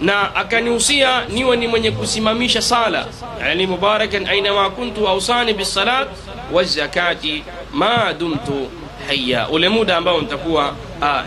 na 0.00 0.34
akanihusia 0.34 1.24
niwe 1.28 1.56
ni 1.56 1.66
mwenye 1.68 1.90
kusimamisha 1.90 2.62
sala 2.62 3.06
yani 3.40 3.66
mubarakan 3.66 4.26
ainama 4.26 4.70
kuntu 4.70 5.08
ausani 5.08 5.54
bisalat 5.54 6.08
wazakati 6.52 7.42
ma 7.72 8.12
dumtu 8.18 8.68
haya 9.08 9.48
ule 9.48 9.68
muda 9.68 9.96
ambao 9.96 10.20
nitakuwa 10.20 10.74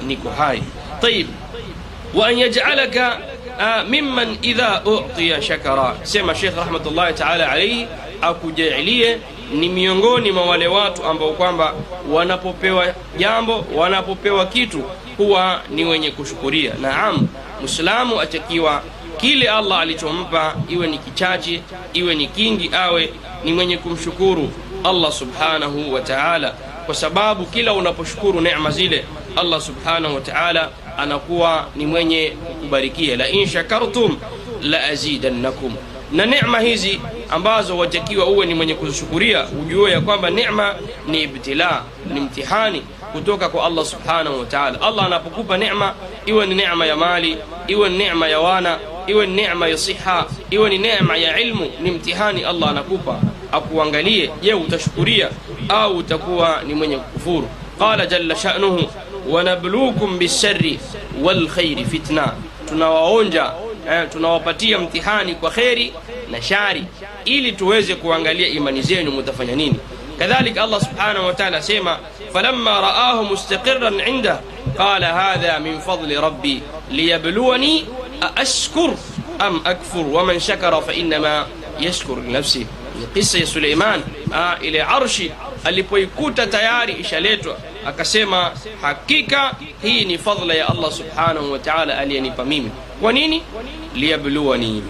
niko 0.08 0.30
hai. 0.30 0.63
Tayib 1.01 1.28
wa 2.13 2.28
an 2.28 2.38
yajalaka 2.38 3.18
mimman 3.90 4.38
idha 4.42 4.82
utiya 4.86 5.42
shakara. 5.42 5.96
Sema 6.04 6.36
shekh 6.36 6.56
rahmatullahi 6.58 7.13
taala 7.13 7.51
alayhi 7.51 7.88
akujalie 8.22 9.18
ni 9.54 9.70
miongoni 9.70 10.32
mwa 10.32 10.46
wale 10.46 10.68
watu 10.68 11.04
ambao 11.06 11.30
kwamba 11.34 11.74
wanapopewa 12.12 12.88
jambo 13.18 13.66
wanapopewa 13.75 14.46
kitu 14.46 14.84
huwa 15.18 15.62
ni 15.70 15.86
wenye 15.86 16.12
kushukuria. 16.12 16.74
Naam 16.82 17.28
mwislamu 17.60 18.22
atakiwa 18.22 18.82
kile 19.18 19.50
allah 19.50 19.80
alichompa 19.80 20.56
iwe 20.70 20.88
ni 20.88 20.98
kichache 20.98 21.62
iwe 21.94 22.16
ni 22.16 22.28
kingi 22.28 22.70
awe 22.74 23.13
ni 23.44 23.54
mwenye 23.54 23.78
kumshukuru 23.78 24.51
allah 24.84 25.12
subhanahu 25.12 25.94
wa 25.94 26.01
taala. 26.01 26.54
Kwa 26.86 26.96
sababu 26.96 27.46
kila 27.46 27.74
unaposhukuru 27.74 28.42
neema 28.42 28.72
zile 28.72 29.06
allah 29.36 29.62
subhanahu 29.62 30.16
wa 30.16 30.22
taala 30.22 30.70
anakuwa 30.98 31.68
ni 31.76 31.86
mwenye 31.86 32.30
kukubarikia. 32.48 33.16
La 33.18 33.30
in 33.30 33.48
shakartum 33.48 34.18
la 34.62 34.84
azidannakum. 34.84 35.76
Na 36.12 36.26
neema 36.26 36.60
hizi 36.60 37.02
ambazo 37.30 37.78
watakiwa 37.78 38.26
uwe 38.26 38.46
ni 38.46 38.54
mwenye 38.54 38.74
kuzishukuria 38.76 39.46
ujue 39.62 39.92
ya 39.92 40.02
kwamba 40.02 40.30
neema 40.30 40.76
ni 41.08 41.24
ibtila 41.24 41.84
ni 42.14 42.20
mtihani 42.20 42.82
kutoka 43.12 43.50
kwa 43.50 43.66
allah 43.66 43.86
subhanahu 43.86 44.40
wa 44.40 44.46
taala. 44.46 44.82
Allah 44.82 45.06
anapokupa 45.06 45.58
neema 45.58 45.94
iwe 46.26 46.46
ni 46.48 46.56
neema 46.56 46.86
ya 46.86 46.96
mali 46.96 47.38
iwe 47.68 47.90
ni 47.90 47.98
neema 47.98 48.28
ya 48.28 48.40
wana 48.40 48.78
iwe 49.08 49.28
ni 49.28 49.34
neema 49.34 49.68
ya 49.68 49.78
siha 49.78 50.26
iwe 50.50 50.70
ni 50.70 50.78
neema 50.78 51.18
ya 51.18 51.40
ilmu 51.40 51.72
ni 51.82 51.92
mtihani 51.92 52.44
allah 52.44 52.70
anakupa. 52.70 53.20
Akuangalie 53.52 54.30
je 54.42 54.54
utashukuria 54.54 55.30
au 55.70 55.98
utakuwa 55.98 56.62
ni 56.68 56.74
mwenye 56.74 56.98
kukufuru? 56.98 57.50
Qala 57.80 58.06
jalla 58.06 58.36
shanuhu 58.36 58.84
ونبلوكم 59.32 60.20
بالشر 60.20 60.78
والخير 61.22 61.86
فتنة. 61.86 62.34
تناوونجا 62.68 63.56
أونجا 63.88 64.06
تنوى 64.06 64.76
امتحاني 64.76 65.36
كخيري 65.44 65.92
نشاري 66.32 66.86
إلي 67.28 67.52
توزك 67.52 68.06
وانغالية 68.06 68.46
إيماني 68.46 68.82
زين 68.82 69.10
متفنانين 69.10 69.78
كذلك 70.20 70.58
الله 70.58 70.80
سبحانه 70.80 71.28
وتعالى 71.28 71.62
سيما 71.62 71.98
فلما 72.34 72.80
رآه 72.80 73.24
مستقرا 73.24 74.02
عنده 74.02 74.40
قال 74.80 75.04
هذا 75.04 75.60
من 75.60 75.80
فضل 75.80 76.18
ربي 76.18 76.62
ليبلوني 76.92 77.84
أشكر 78.38 78.96
أم 79.42 79.62
أكفر 79.66 80.00
ومن 80.00 80.40
شكر 80.40 80.82
فإنما 80.82 81.48
يشكر 81.80 82.16
لنفسه 82.20 82.66
قصة 83.16 83.46
سليمان 83.46 84.02
إلى 84.62 84.82
عرشي 84.82 85.30
اللي 85.68 85.82
بيكوت 85.82 86.42
تياري 86.42 87.02
إشاليتو 87.02 87.54
akasema 87.86 88.52
hakika 88.82 89.54
hii 89.82 90.06
ni 90.06 90.18
fadhla 90.18 90.54
ya 90.54 90.70
allah 90.70 90.92
subhanahu 90.92 91.52
wa 91.52 91.60
aliyenipa 91.98 92.46
mimi. 92.46 92.72
Kwa 93.02 93.14
nini? 93.14 93.44
Liyabluwani. 93.96 94.84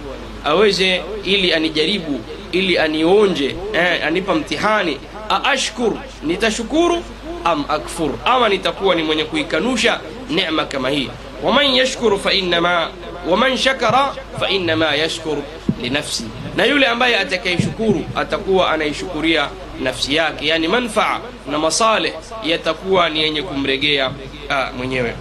Aweze 0.46 1.02
ili 1.24 1.54
anijaribu 1.54 2.20
ili 2.52 2.78
anionje 2.78 3.56
eh, 3.74 4.06
anipa 4.06 4.36
mtihani. 4.36 4.98
Aashkur 5.30 5.94
nitashukuru? 6.24 7.04
Am 7.44 7.66
akfur. 7.70 8.12
Ama 8.26 8.50
nitakuwa 8.50 8.96
ni 8.96 9.04
mwenye 9.04 9.24
kuikanusha 9.24 10.00
neema 10.30 10.66
kama 10.66 10.90
hii. 10.90 11.10
Waman 11.44 11.76
yashkuru 11.76 12.20
fainama 12.20 12.90
waman 13.30 13.58
shakara 13.58 14.16
fainama 14.40 14.96
yashkur 14.96 15.38
linafsi 15.82 16.24
na 16.56 16.66
yule 16.66 16.88
ambaye 16.88 17.20
atakayeshukuru 17.20 18.06
atakuwa 18.16 18.72
anaishukuria 18.72 19.50
nafsi 19.82 20.16
yake. 20.16 20.48
Yani 20.48 20.68
manfaa 20.68 21.20
na 21.52 21.58
masaleh 21.60 22.14
yatakuwa 22.44 23.10
ni 23.10 23.22
yenye 23.24 23.42
kumregea 23.42 24.12
ah, 24.50 24.72
mwenyewe. 24.78 25.14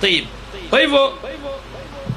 Tayib 0.00 0.24
kwa 0.70 0.80
hivyo 0.80 1.12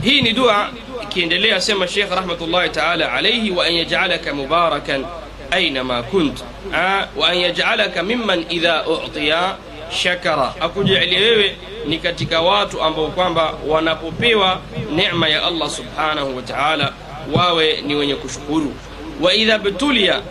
hii 0.03 0.21
ni 0.21 0.33
dua 0.33 0.69
ikiendelea 1.03 1.61
sema 1.61 1.87
shekh 1.87 2.11
rahmatullahi 2.11 2.69
taala 2.69 3.13
alaihi 3.13 3.51
wa 3.51 3.65
an 3.65 3.73
yajalaka 3.73 4.33
mubarakan 4.33 5.05
ainama 5.51 6.03
kunt. 6.03 6.43
Ah, 6.73 7.07
wa 7.15 7.27
an 7.29 7.37
yajalaka 7.39 8.03
mimman 8.03 8.45
idha 8.49 8.85
utiya 8.87 9.55
shakara. 9.89 10.53
Akujalie 10.61 11.19
wewe 11.19 11.55
ni 11.87 11.97
katika 11.97 12.41
watu 12.41 12.81
ambao 12.81 13.07
kwamba 13.07 13.53
wanapopewa 13.67 14.59
neema 14.95 15.27
ya 15.29 15.43
allah 15.43 15.69
subhanahu 15.69 16.35
wa 16.35 16.41
taala 16.41 16.93
wawe 17.33 17.81
ni 17.81 17.95
wenye 17.95 18.15
kushukuru. 18.15 18.73
Wa 19.21 19.33
idha 19.33 19.57
btulia 19.57 20.21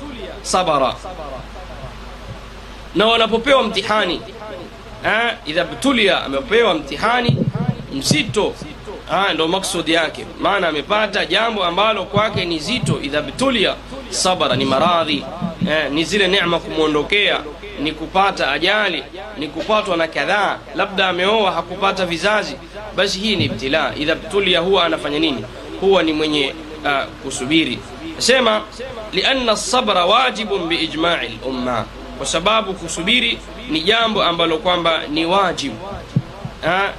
sabara. 0.43 0.95
Na 2.95 3.07
wanapopewa 3.07 3.63
mtihani 3.63 4.21
ah, 5.07 5.31
idha 5.47 5.65
btulia 5.65 6.25
amepewa 6.25 6.75
mtihani 6.75 7.37
mzito. 7.95 8.55
Ndo 9.35 9.49
maksudi 9.49 9.93
yake. 9.93 10.27
Maana 10.41 10.69
amepata 10.69 11.27
jambo 11.27 11.65
ambalo 11.65 12.05
kwake 12.05 12.45
ni 12.45 12.59
zito. 12.59 13.01
Idha 13.03 13.23
btulia 13.23 13.75
sabara 14.11 14.57
ni 14.57 14.65
maradhi. 14.65 15.25
Ni 15.91 16.05
zile 16.05 16.29
neema 16.29 16.59
kumwondokea 16.59 17.41
ni 17.81 17.93
kupata 17.93 18.53
ajali 18.53 19.05
ni 19.39 19.49
kupatwa 19.49 19.97
na 19.97 20.09
kadhaa 20.09 20.59
labda 20.75 21.09
ameoa 21.09 21.53
hakupata 21.53 22.07
vizazi. 22.07 22.57
Basi 22.97 23.19
hii 23.19 23.37
ni 23.37 23.45
ibtilaa. 23.45 23.93
Idha 23.99 24.15
btulia 24.15 24.61
huwa 24.61 24.85
anafanya 24.85 25.19
nini? 25.19 25.45
Huwa 25.81 26.03
ni 26.03 26.13
mwenye 26.13 26.55
uh, 26.85 27.05
kusubiri. 27.23 27.79
Sema 28.19 28.63
lianna 29.13 29.57
sabra 29.57 30.05
wajibun 30.07 30.67
biijmai 30.69 31.39
lumma 31.45 31.85
kwa 32.19 32.27
sababu 32.27 32.75
kusubiri 32.75 33.39
ni 33.71 33.81
jambo 33.81 34.23
ambalo 34.23 34.59
kwamba 34.59 35.01
ni 35.11 35.27
wajibu. 35.27 35.77
Ha? 36.63 36.93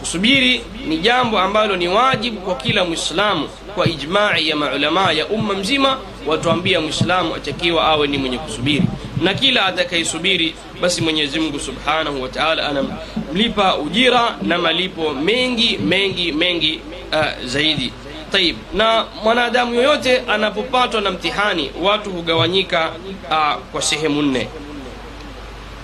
kusubiri 0.00 0.64
ni 0.86 0.96
jambo 0.98 1.38
ambalo 1.38 1.76
ni 1.76 1.88
wajibu 1.88 2.40
kwa 2.40 2.54
kila 2.54 2.84
mwislamu 2.84 3.48
kwa 3.74 3.86
ijmai 3.88 4.48
ya 4.48 4.56
maulamaa 4.56 5.12
ya 5.12 5.26
umma 5.26 5.54
mzima 5.54 5.98
watuambia 6.26 6.80
mwislamu 6.80 7.34
atakiwa 7.34 7.84
awe 7.84 8.06
ni 8.06 8.18
mwenye 8.18 8.38
kusubiri. 8.38 8.82
Na 9.22 9.34
kila 9.34 9.66
atakayesubiri 9.66 10.54
basi 10.80 11.02
mwenyezi 11.02 11.40
mungu 11.40 11.60
subhanahu 11.60 12.22
wa 12.22 12.28
taala 12.28 12.68
anamlipa 12.68 13.76
ujira 13.76 14.36
na 14.42 14.58
malipo 14.58 15.14
mengi 15.14 15.78
mengi 15.78 16.32
mengi 16.32 16.80
uh, 17.12 17.44
zaidi 17.46 17.92
tayib 18.32 18.56
na 18.74 19.04
mwanadamu 19.24 19.74
yoyote 19.74 20.22
anapopatwa 20.28 21.00
na 21.00 21.10
mtihani 21.10 21.70
watu 21.82 22.10
hugawanyika 22.10 22.90
uh, 23.30 23.54
kwa 23.72 23.82
sehemu 23.82 24.22
nne. 24.22 24.48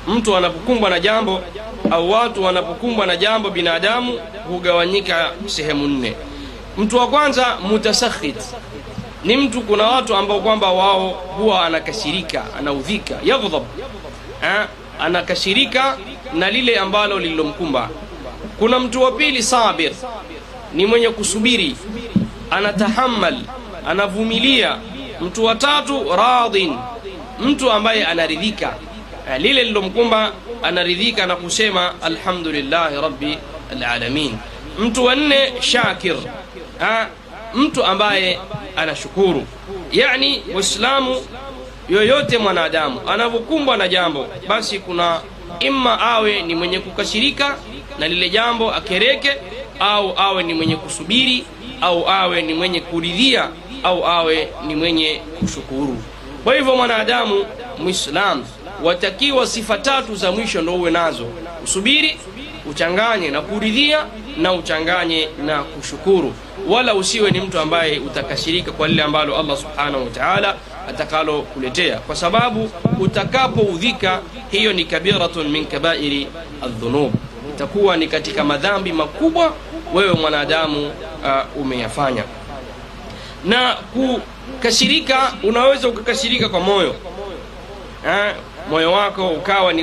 Mtu 0.09 0.37
anapokumbwa 0.37 0.91
na 0.91 1.01
jambo 1.01 1.41
au 1.91 2.11
watu 2.11 2.45
wanapokumbwa 2.45 3.07
na 3.07 3.17
jambo 3.17 3.51
binadamu 3.51 4.21
hugawanyika 4.49 5.31
sehemu 5.47 5.89
nne. 5.89 6.15
Mtu 6.79 6.97
wa 6.97 7.07
kwanza 7.09 7.57
mutasakhit. 7.69 8.37
Ni 9.25 9.37
mtu 9.37 9.61
kuna 9.61 9.85
watu 9.87 10.17
ambao 10.17 10.41
kwamba 10.41 10.73
wao 10.73 11.09
huwa 11.11 11.67
anakasirika 11.67 12.45
anaudhika 12.59 13.15
yaghdhab. 13.25 13.63
Eh, 14.43 14.67
anakasirika 15.01 15.97
na 16.35 16.51
lile 16.51 16.77
ambalo 16.79 17.19
lililomkumba. 17.19 17.89
Kuna 18.59 18.79
mtu 18.79 19.03
wa 19.03 19.13
pili 19.13 19.43
sabir. 19.43 19.93
Ni 20.75 20.87
mwenye 20.87 21.09
kusubiri 21.11 21.77
anatahammal 22.51 23.37
anavumilia. 23.89 24.77
Mtu 25.21 25.45
wa 25.45 25.55
tatu 25.55 26.05
radhin 26.17 26.77
mtu 27.41 27.71
ambaye 27.73 28.05
anaridhika. 28.07 28.75
Eh, 29.31 29.41
lile 29.41 29.65
lilomkumba 29.65 30.33
anaridhika 30.63 31.27
na 31.27 31.37
kusema 31.37 31.95
alhamdulillahi 32.03 32.97
rabbi 33.01 33.39
alalamin. 33.73 34.37
Mtu 34.79 35.05
wa 35.05 35.15
nne 35.15 35.53
shakir 35.61 36.17
ha? 36.79 37.07
mtu 37.55 37.85
ambaye 37.85 38.39
anashukuru. 38.77 39.47
Yani 39.93 40.43
waislamu 40.55 41.17
yoyote 41.89 42.39
mwanadamu 42.39 43.01
anavyokumbwa 43.09 43.77
na 43.77 43.89
jambo 43.89 44.27
basi 44.49 44.79
kuna 44.79 45.21
imma 45.61 46.01
awe 46.01 46.43
ni 46.43 46.55
mwenye 46.55 46.79
kukashirika 46.81 47.57
na 47.99 48.09
lile 48.09 48.31
jambo 48.31 48.75
akereke 48.75 49.37
au 49.81 50.13
awe 50.17 50.43
ni 50.43 50.55
mwenye 50.55 50.77
kusubiri 50.77 51.45
au 51.81 52.09
awe 52.09 52.43
ni 52.43 52.55
mwenye 52.55 52.81
kuridhia 52.81 53.49
au 53.83 54.07
awe 54.07 54.49
ni 54.67 54.75
mwenye 54.77 55.21
kushukuru. 55.41 55.97
Kwa 56.45 56.55
hivyo 56.55 56.77
mwanadamu 56.77 57.45
mwislamu 57.79 58.47
watakiwa 58.83 59.47
sifa 59.47 59.79
tatu 59.79 60.15
za 60.17 60.33
mwisho 60.33 60.63
ndo 60.63 60.75
uwe 60.75 60.91
nazo. 60.91 61.27
Usubiri 61.65 62.19
uchanganye 62.71 63.31
na 63.31 63.41
kuridhia 63.41 64.05
na 64.37 64.53
uchanganye 64.53 65.29
na 65.47 65.63
kushukuru. 65.63 66.33
Wala 66.69 66.95
usiwe 66.95 67.31
ni 67.31 67.41
mtu 67.41 67.59
ambaye 67.59 67.99
utakashirika 67.99 68.73
kwa 68.73 68.89
lile 68.89 69.03
ambalo 69.03 69.37
allah 69.39 69.57
subhanahu 69.57 70.05
wataala 70.05 70.57
atakalokuletea. 70.89 71.97
Kwa 71.99 72.17
sababu 72.17 72.71
utakapoudhika 73.01 74.21
hiyo 74.51 74.73
ni 74.73 74.85
kabiratun 74.85 75.49
min 75.49 75.67
kabairi 75.67 76.27
aldhunub 76.63 77.13
itakuwa 77.55 77.97
ni 77.97 78.07
katika 78.09 78.45
madhambi 78.45 78.93
makubwa 78.93 79.53
wewe 79.95 80.13
mwanadamu 80.13 80.87
uh, 80.87 81.61
umeyafanya. 81.63 82.25
Na 83.45 83.75
kukashirika 83.75 85.33
unaweza 85.43 85.89
ukakashirika 85.89 86.49
kwa 86.49 86.61
moyo. 86.61 86.95
Ha? 88.05 88.35
moyo 88.71 88.93
wako 88.93 89.29
ukawa 89.29 89.73
ni 89.73 89.83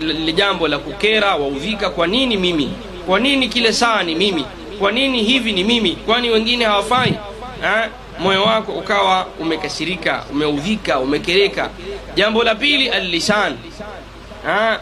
lile 0.00 0.32
jambo 0.32 0.68
la 0.68 0.78
kukera 0.78 1.34
waudhika 1.36 1.90
kwa 1.90 2.06
nini 2.06 2.36
mimi? 2.36 2.72
Kwa 3.06 3.20
nini 3.20 3.48
kile 3.48 3.72
saa 3.72 4.02
ni 4.02 4.14
mimi? 4.14 4.44
Kwa 4.78 4.92
nini 4.92 5.22
hivi 5.22 5.52
ni 5.52 5.64
mimi? 5.64 5.92
Kwani 5.92 6.30
wengine 6.30 6.64
hawafai? 6.64 7.14
Ha? 7.60 7.88
moyo 8.18 8.42
wako 8.42 8.72
ukawa 8.72 9.26
umekasirika 9.40 10.24
umeudhika 10.30 10.98
umekereka. 10.98 11.70
Jambo 12.14 12.42
la 12.44 12.54
pili 12.54 12.88
allisan. 12.88 13.56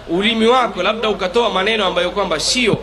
Ulimi 0.09 0.47
wako 0.47 0.83
labda 0.83 1.09
ukatoa 1.09 1.51
maneno 1.51 1.85
ambayo 1.87 2.11
kwamba 2.11 2.41
sio 2.41 2.79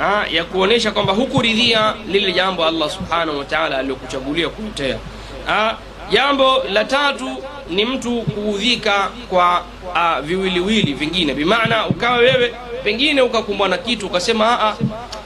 eh? 0.00 0.34
ya 0.34 0.44
kuonesha 0.44 0.90
kwamba 0.90 1.12
hukuridhia 1.12 1.94
lile 2.08 2.32
jambo 2.32 2.64
allah 2.64 2.90
subhanahu 2.90 3.38
wa 3.38 3.44
taala 3.44 3.78
aliyokuchagulia 3.78 4.48
kutetea 4.48 4.98
eh? 5.48 5.72
jambo 6.10 6.62
la 6.72 6.84
tatu 6.84 7.36
ni 7.70 7.84
mtu 7.84 8.22
kuudhika 8.22 9.08
kwa 9.30 9.62
uh, 9.94 10.20
viwiliwili 10.24 10.92
vingine 10.92 11.34
bimaana 11.34 11.86
ukawa 11.86 12.16
wewe 12.18 12.54
pengine 12.84 13.22
ukakumbwa 13.22 13.68
na 13.68 13.78
kitu 13.78 14.06
ukasema 14.06 14.74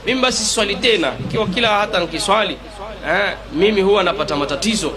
mimi 0.06 0.20
basi 0.20 0.44
siswali 0.44 0.76
tena 0.76 1.12
ikiwa 1.20 1.46
kila 1.46 1.68
hata 1.68 2.00
nkiswali 2.00 2.56
eh, 3.08 3.32
mimi 3.52 3.80
huwa 3.82 4.02
napata 4.02 4.36
matatizo 4.36 4.92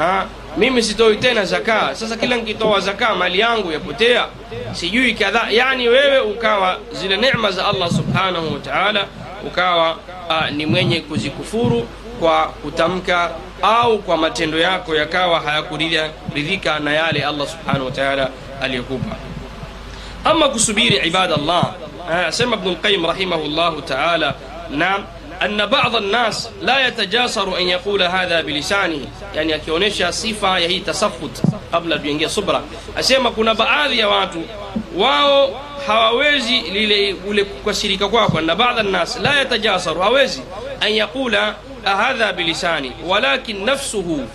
eh, 0.00 0.22
mimi 0.56 0.82
sitoi 0.82 1.16
tena 1.16 1.44
zakaa. 1.44 1.94
Sasa 1.94 2.16
kila 2.16 2.36
nkitoa 2.36 2.80
zakaa 2.80 3.14
mali 3.14 3.38
yangu 3.38 3.72
yapotea. 3.72 4.26
Sijui 4.72 5.14
kadhaa 5.14 5.46
yani 5.50 5.88
wewe 5.88 6.20
ukawa 6.20 6.78
zile 6.92 7.16
neema 7.16 7.50
za 7.50 7.66
allah 7.68 7.90
subhanahu 7.90 8.52
wa 8.54 8.60
ukawa 9.46 9.96
uh, 10.28 10.50
ni 10.50 10.66
mwenye 10.66 11.00
kuzikufuru 11.00 11.88
kwa 12.20 12.46
kutamka 12.46 13.30
au 13.62 13.98
kwa 13.98 14.16
matendo 14.16 14.58
yako 14.58 14.94
yakawa 14.96 15.40
hayakuridhika 15.40 16.78
na 16.78 16.92
yale 16.92 17.24
allah 17.24 17.48
subhanahu 17.48 17.84
wa 17.84 17.90
taala 17.90 18.28
aliyokupa. 18.62 19.16
Ama 20.24 20.48
kusubiri 20.48 20.96
ibadallah. 20.96 21.72
Sema 22.30 22.56
ibnu 22.56 22.70
lqayim 22.72 23.06
rahimahu 23.06 23.42
rahimahullahu 23.42 23.82
taala 23.82 24.34
nam 24.70 25.04
أن 25.42 25.66
بعض 25.66 25.96
الناس 25.96 26.50
لا 26.62 26.86
يتجاسر 26.86 27.58
أن 27.58 27.62
يقول 27.62 28.02
هذا 28.02 28.40
بلسانه. 28.40 29.06
يعني 29.34 29.54
أكيونيشا 29.54 30.10
صفة 30.10 30.58
يهي 30.58 30.80
تصفت 30.80 31.42
قبل 31.72 31.98
بيانجي 31.98 32.28
صبرا. 32.28 32.64
أسيما 32.98 33.30
كنا 33.30 33.52
بعاذي 33.52 34.04
واتو. 34.04 34.40
واو 34.96 35.54
هاوزي 35.86 36.62
لكوسيريكا 37.28 38.06
كواكو. 38.06 38.38
أن 38.38 38.54
بعض 38.54 38.78
الناس 38.78 39.16
لا 39.18 39.42
يتجاسر 39.42 40.02
هاوزي 40.02 40.42
أن 40.82 40.92
يقول 40.92 41.36
هذا 41.84 42.30
بلسانه 42.30 42.90
ولكن 43.04 43.64
نفسه 43.64 44.26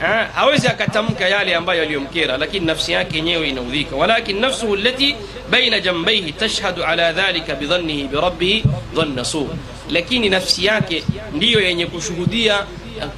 هاوزي 0.00 0.68
أكتمك 0.68 1.20
يالي 1.20 1.56
أمبايا 1.56 1.82
اليوم 1.82 2.06
كيرا. 2.14 2.36
لكن 2.36 2.66
نفسي 2.66 2.96
نفسها 2.96 3.02
كنيوي 3.02 3.52
نوذيك. 3.52 3.86
ولكن 3.92 4.40
نفسه 4.40 4.74
التي 4.74 5.16
بين 5.50 5.82
جنبيه 5.82 6.32
تشهد 6.32 6.80
على 6.80 7.14
ذلك 7.16 7.50
بظنه 7.50 8.08
بربه 8.12 8.62
ظن 8.94 9.22
صور 9.22 9.48
lakini 9.92 10.28
nafsi 10.28 10.64
yake 10.64 11.04
ndiyo 11.34 11.60
yenye 11.60 11.86
kushuhudia 11.86 12.64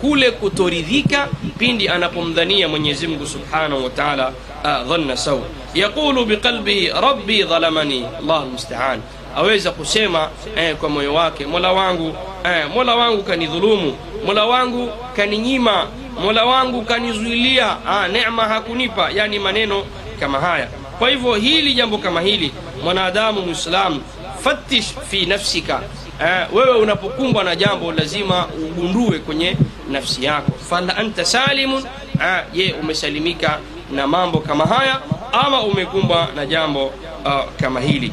kule 0.00 0.30
kutoridhika 0.30 1.28
pindi 1.58 1.88
anapomdhania 1.88 2.68
mwenyezi 2.68 3.06
mungu 3.06 3.26
subhanahu 3.26 3.84
wa 3.84 3.90
taala 3.90 4.28
uh, 4.64 4.88
dhanna 4.88 5.16
sau 5.16 5.42
yaqulu 5.74 6.24
biqalbihi 6.24 6.88
rabbi 6.88 7.42
dhalamani 7.42 8.04
Allahu 8.18 8.42
almustaan 8.42 9.00
aweza 9.36 9.70
kusema 9.70 10.30
eh, 10.56 10.76
kwa 10.76 10.88
moyo 10.88 11.14
wake 11.14 11.46
mola 11.46 11.72
wangu 11.72 12.16
eh, 12.44 12.70
mola 12.74 12.94
wangu 12.96 13.22
kanidhulumu 13.22 13.96
mola 14.26 14.44
wangu 14.46 14.90
kaninyima 15.16 15.86
mola 16.22 16.44
wangu 16.44 16.82
kanizuilia 16.82 17.76
ah, 17.86 18.08
neema 18.08 18.44
hakunipa. 18.44 19.10
Yani 19.10 19.38
maneno 19.38 19.84
kama 20.20 20.40
haya. 20.40 20.68
Kwa 20.98 21.10
hivyo 21.10 21.34
hili 21.34 21.74
jambo 21.74 21.98
kama 21.98 22.20
hili 22.20 22.52
mwanadamu 22.84 23.40
mwislamu 23.40 24.00
fattish 24.44 24.86
fi 25.10 25.26
nafsika 25.26 25.80
eh, 26.20 26.46
wewe 26.52 26.78
unapokumbwa 26.78 27.44
na 27.44 27.56
jambo 27.56 27.92
lazima 27.92 28.46
ugundue 28.46 29.18
kwenye 29.18 29.56
nafsi 29.90 30.24
yako. 30.24 30.52
Fala 30.70 30.96
anta 30.96 31.24
salimun 31.24 31.84
eh, 32.22 32.42
je 32.52 32.74
umesalimika 32.80 33.58
na 33.92 34.06
mambo 34.06 34.38
kama 34.38 34.64
haya 34.64 35.00
ama 35.32 35.62
umekumbwa 35.62 36.28
na 36.36 36.46
jambo 36.46 36.86
uh, 36.86 37.44
kama 37.60 37.80
hili? 37.80 38.12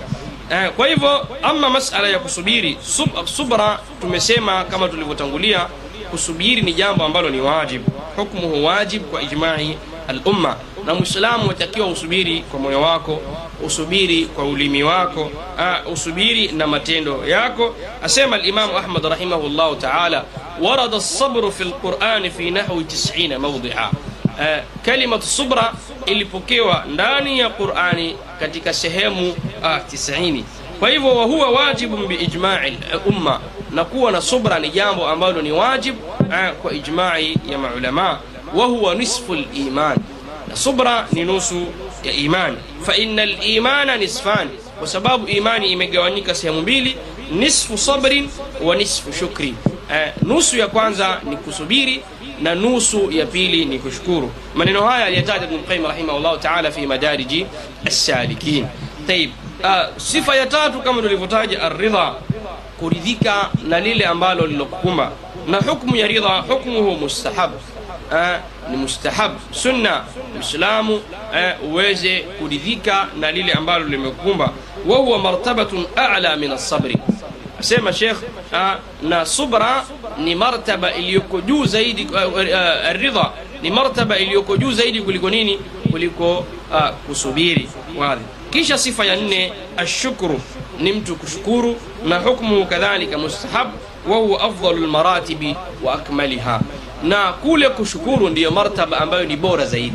Uh, 0.51 0.69
kwa 0.75 0.87
hivyo 0.87 1.27
ama 1.43 1.69
masala 1.69 2.07
ya 2.07 2.19
kusubiri 2.19 2.77
sub, 2.81 3.25
subra 3.25 3.79
tumesema 4.01 4.63
kama 4.63 4.87
tulivyotangulia 4.87 5.65
kusubiri 6.11 6.61
ni 6.61 6.73
jambo 6.73 7.03
ambalo 7.05 7.29
ni 7.29 7.41
wajib 7.41 7.81
hukmuhu 8.15 8.65
wajib 8.65 9.01
kwa 9.03 9.21
ijmai 9.21 9.77
alumma 10.07 10.55
na 10.85 10.93
mwislamu 10.95 11.47
watakiwa 11.47 11.87
usubiri 11.87 12.39
kwa 12.41 12.59
moyo 12.59 12.81
wako 12.81 13.21
usubiri 13.65 14.25
kwa 14.25 14.43
ulimi 14.45 14.83
wako 14.83 15.21
uh, 15.85 15.93
usubiri 15.93 16.47
na 16.51 16.67
matendo 16.67 17.25
yako. 17.27 17.75
Asema 18.03 18.35
alimamu 18.35 18.77
ahmad 18.77 19.05
rahimahullahu 19.05 19.75
taala 19.75 20.23
warada 20.61 20.97
lsabru 20.97 21.51
fi 21.51 21.63
lqurani 21.63 22.29
fi 22.31 22.51
nahwi 22.51 22.83
90 22.83 23.37
maudia 23.37 23.89
uh, 24.25 24.63
kalimatu 24.85 25.25
subra 25.27 25.73
ilipokewa 26.05 26.83
ndani 26.93 27.39
ya 27.39 27.49
qurani 27.49 28.15
katika 28.39 28.73
sehemu 28.73 29.29
uh, 29.31 29.65
90 29.65 30.43
kwa 30.79 30.89
hivyo 30.89 31.15
wahuwa 31.15 31.49
wajibun 31.49 32.07
biijmai 32.07 32.77
lumma 33.05 33.39
na 33.71 33.85
kuwa 33.85 34.11
na 34.11 34.21
subra 34.21 34.59
ni 34.59 34.69
jambo 34.69 35.07
ambalo 35.07 35.41
ni 35.41 35.51
wajib 35.51 35.95
uh, 36.19 36.49
kwa 36.61 36.73
ijmai 36.73 37.37
ya 37.49 37.57
maulamaa 37.57 38.19
wahuwa 38.55 38.95
nisfu 38.95 39.35
liman 39.35 39.97
na 40.51 40.57
subra 40.57 41.07
ni 41.11 41.23
nusu 41.23 41.67
ya 42.03 42.11
imani. 42.13 42.57
Faina 42.85 43.25
limana 43.25 43.97
nisfani 43.97 44.49
kwa 44.79 44.87
sababu 44.87 45.27
imani 45.27 45.71
imegawanyika 45.71 46.35
sehemu 46.35 46.61
mbili 46.61 46.97
nisfu 47.31 47.77
sabrin 47.77 48.29
wa 48.61 48.75
nisfu 48.75 49.13
shukri. 49.13 49.55
Eh, 49.93 50.11
nusu 50.23 50.57
ya 50.57 50.67
kwanza 50.67 51.19
ni 51.29 51.37
kusubiri 51.37 52.03
na 52.41 52.55
nusu 52.55 53.11
ya 53.11 53.25
pili 53.25 53.65
ni 53.65 53.79
kushukuru. 53.79 54.31
Maneno 54.55 54.81
haya 54.87 55.05
aliyataja 55.05 55.45
ibn 55.45 55.59
qayyim 55.63 55.85
taala 56.41 56.71
fi 56.71 56.87
madariji 56.87 57.45
as-salikin. 57.85 58.65
Uh, 59.63 59.97
sifa 59.97 60.35
ya 60.35 60.45
tatu 60.45 60.79
kama 60.81 61.01
tulivyotaja 61.01 61.61
aridha 61.61 62.13
kuridhika 62.79 63.49
na 63.67 63.79
lile 63.79 64.05
ambalo 64.05 64.47
lilokukumba. 64.47 65.11
Na 65.47 65.57
hukmu 65.57 65.95
ya 65.95 66.07
ridha 66.07 66.39
hukmuhu 66.47 66.91
mustahab 66.97 67.51
uh, 68.11 68.71
ni 68.71 68.77
mustahabu 68.77 69.35
sunna. 69.51 70.03
Mwislamu 70.35 71.01
eh, 71.35 71.53
uweze 71.63 72.19
kuridhika 72.19 73.07
na 73.19 73.31
lile 73.31 73.51
ambalo 73.53 73.85
limekumba. 73.85 74.49
Wahuwa 74.87 75.19
martabatun 75.19 75.85
a'la 75.95 76.35
min 76.37 76.51
as-sabri. 76.51 76.97
Asema 77.59 77.93
shekh 77.93 78.17
eh, 78.53 78.73
na 79.01 79.25
subra 79.25 79.85
ni 80.17 80.35
martaba 80.35 80.93
iliyoko 80.93 81.41
juu 81.41 81.65
zaidi 81.65 82.01
eh, 82.01 82.33
uh, 82.33 82.91
ridha 83.01 83.31
ni 83.61 83.71
martaba 83.71 84.17
iliyoko 84.19 84.57
juu 84.57 84.71
zaidi 84.71 85.01
kuliko 85.01 85.29
nini? 85.29 85.59
Kuliko 85.91 86.45
eh, 86.75 86.91
kusubiri. 87.07 87.69
Wadhi 87.97 88.23
kisha 88.49 88.77
sifa 88.77 89.05
ya 89.05 89.15
nne 89.15 89.53
ashukuru 89.77 90.41
ni 90.79 90.91
mtu 90.93 91.15
kushukuru 91.15 91.75
na 92.05 92.19
hukmuhu 92.19 92.65
kadhalika 92.65 93.17
mustahab. 93.17 93.67
Wahuwa 94.09 94.41
afdalu 94.41 94.77
lmaratibi 94.87 95.55
wa 95.83 95.93
akmaliha 95.93 96.59
na 97.03 97.33
kule 97.33 97.69
kushukuru 97.69 98.29
ndiyo 98.29 98.51
martaba 98.51 99.01
ambayo 99.01 99.25
ni 99.25 99.35
bora 99.37 99.65
zaidi. 99.65 99.93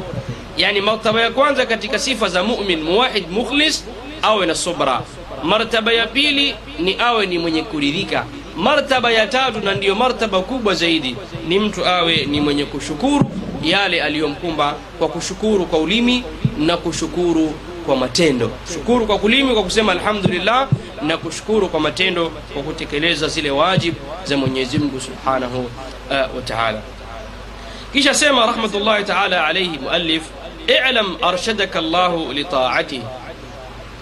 Yani 0.57 0.81
martaba 0.81 1.21
ya 1.21 1.31
kwanza 1.31 1.67
katika 1.67 1.99
sifa 1.99 2.29
za 2.29 2.43
mumin 2.45 2.83
muwahid 2.83 3.31
mukhlis 3.31 3.85
awe 4.23 4.47
na 4.47 4.55
subra 4.55 5.03
martaba 5.45 5.93
ya 5.93 6.07
pili 6.07 6.55
ni 6.79 6.97
awe 7.01 7.27
ni 7.27 7.39
mwenye 7.39 7.63
kuridhika. 7.63 8.25
Martaba 8.57 9.11
ya 9.13 9.27
tatu 9.27 9.61
na 9.61 9.75
ndiyo 9.75 9.95
martaba 9.95 10.41
kubwa 10.41 10.75
zaidi 10.75 11.17
ni 11.49 11.59
mtu 11.59 11.87
awe 11.87 12.17
ni 12.27 12.41
mwenye 12.41 12.65
kushukuru 12.65 13.31
yale 13.63 14.03
aliyomkumba 14.03 14.75
kwa 14.99 15.09
kushukuru 15.09 15.67
kwa 15.67 15.79
ulimi 15.79 16.25
na 16.59 16.77
kushukuru 16.77 17.55
kwa 17.87 17.97
matendo. 17.97 18.51
Shukuru 18.75 19.07
kwa 19.07 19.19
kulimi 19.19 19.55
kwa 19.55 19.63
kusema 19.63 19.93
alhamdulillah 19.93 20.69
na 21.03 21.17
kushukuru 21.17 21.69
kwa 21.69 21.81
matendo 21.81 22.31
kwa 22.55 22.63
kutekeleza 22.63 23.29
zile 23.29 23.51
wajib 23.51 23.95
za 24.25 24.37
mwenyezi 24.37 24.79
mungu 24.79 25.01
subhanahu 25.01 25.61
uh, 25.61 26.37
wa 26.37 26.43
taala 26.45 26.83
kisha 27.97 28.15
sema 28.15 28.47
rahmatullahi 28.47 29.05
taala 29.05 29.47
alaihi 29.47 29.79
muallif 29.79 30.23
ilam 30.69 31.17
arshadaka 31.23 31.81
llahu 31.81 32.33
litaatih 32.33 33.01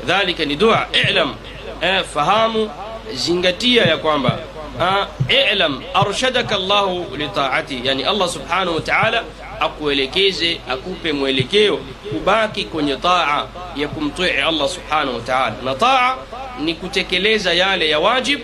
dhalika 0.06 0.44
ni 0.44 0.56
dua 0.56 0.86
ilam. 1.10 1.34
Eh, 1.80 2.04
fahamu 2.04 2.70
zingatia 3.12 3.84
ya 3.84 3.96
kwamba 3.96 4.38
uh, 4.78 5.06
ilam 5.52 5.82
arshadaka 5.94 6.58
llahu 6.58 7.16
litaati 7.16 7.80
yani 7.84 8.04
allah 8.04 8.28
subhanahu 8.28 8.76
wa 8.76 9.22
akuelekeze 9.60 10.60
akupe 10.70 11.12
mwelekeo 11.12 11.76
kubaki 12.10 12.64
kwenye 12.64 12.96
taa 12.96 13.46
ya 13.76 13.88
kumtii 13.88 14.30
allah 14.30 14.68
subhanahu 14.68 15.22
wa 15.28 15.52
na 15.64 15.74
taa 15.74 16.16
ni 16.60 16.74
kutekeleza 16.74 17.52
yale 17.52 17.88
ya 17.88 17.98
wajib 17.98 18.40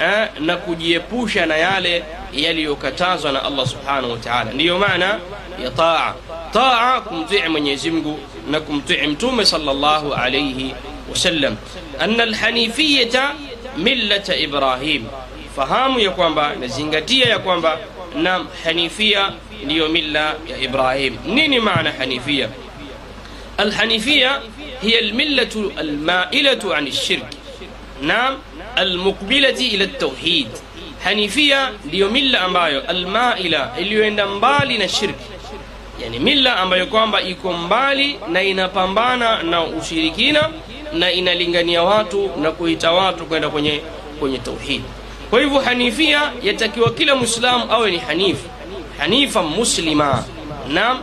eh, 0.00 0.28
na 0.40 0.56
kujiepusha 0.56 1.46
na 1.46 1.56
yale 1.56 2.04
yaliyokatazwa 2.32 3.32
na 3.32 3.42
allah 3.44 3.66
subhanahu 3.66 4.10
wa 4.12 4.18
taala 4.18 4.52
ndiyo 4.52 4.78
maana 4.78 5.20
ya 5.64 5.70
taa 5.70 6.14
taa 6.52 7.00
kumtii 7.00 7.48
mwenyezi 7.48 7.90
mungu 7.90 8.18
na 8.50 8.60
kumtii 8.60 9.06
mtume 9.06 9.44
sallallahu 9.46 10.14
alayhi 10.14 10.74
wasallam 11.10 11.56
anna 11.98 12.22
alhanifiyata 12.22 13.34
millata 13.76 14.36
ibrahim 14.36 15.04
fahamu 15.56 16.00
ya 16.00 16.10
kwamba 16.10 16.54
nazingatia 16.60 17.26
ya 17.28 17.38
kwamba 17.38 17.78
na 18.22 18.44
hanifia 18.64 19.32
ndiyo 19.64 19.88
milla 19.88 20.34
ya 20.50 20.58
ibrahim 20.58 21.16
nini 21.26 21.60
maana 21.60 21.92
hanifia 21.92 22.48
alhanifia 23.58 24.40
hiya 24.82 24.98
almillatu 24.98 25.72
almailatu 25.78 26.74
an 26.74 26.88
lshirk 26.88 27.24
nam 28.02 28.38
almuqbilati 28.76 29.66
ila 29.66 29.84
ltauhid 29.84 30.48
hanifia 31.04 31.70
ndiyo 31.84 32.10
milla 32.10 32.40
ambayo 32.40 32.80
almaila 32.88 33.70
iliyoenda 33.78 34.26
mbali 34.26 34.78
na 34.78 34.88
shirki. 34.88 35.24
Yani 36.02 36.18
milla 36.18 36.56
ambayo 36.56 36.86
kwamba 36.86 37.22
iko 37.22 37.52
mbali 37.52 38.18
na 38.32 38.42
inapambana 38.42 39.42
na 39.42 39.62
ushirikina 39.64 40.50
na 40.92 41.12
inalingania 41.12 41.82
watu 41.82 42.30
na 42.42 42.50
kuita 42.52 42.92
watu 42.92 43.26
kwenda 43.26 43.48
kwenye 43.48 43.80
kwenye 44.20 44.38
tauhidi. 44.38 44.84
kwa 45.30 45.40
hivyo 45.40 45.60
hanifia 45.60 46.32
yatakiwa 46.42 46.90
kila 46.90 47.14
mwislamu 47.14 47.72
awe 47.72 47.90
ni 47.90 47.98
hanifu 47.98 48.48
hanifa 48.98 49.42
muslima. 49.42 50.24
Na 50.68 50.96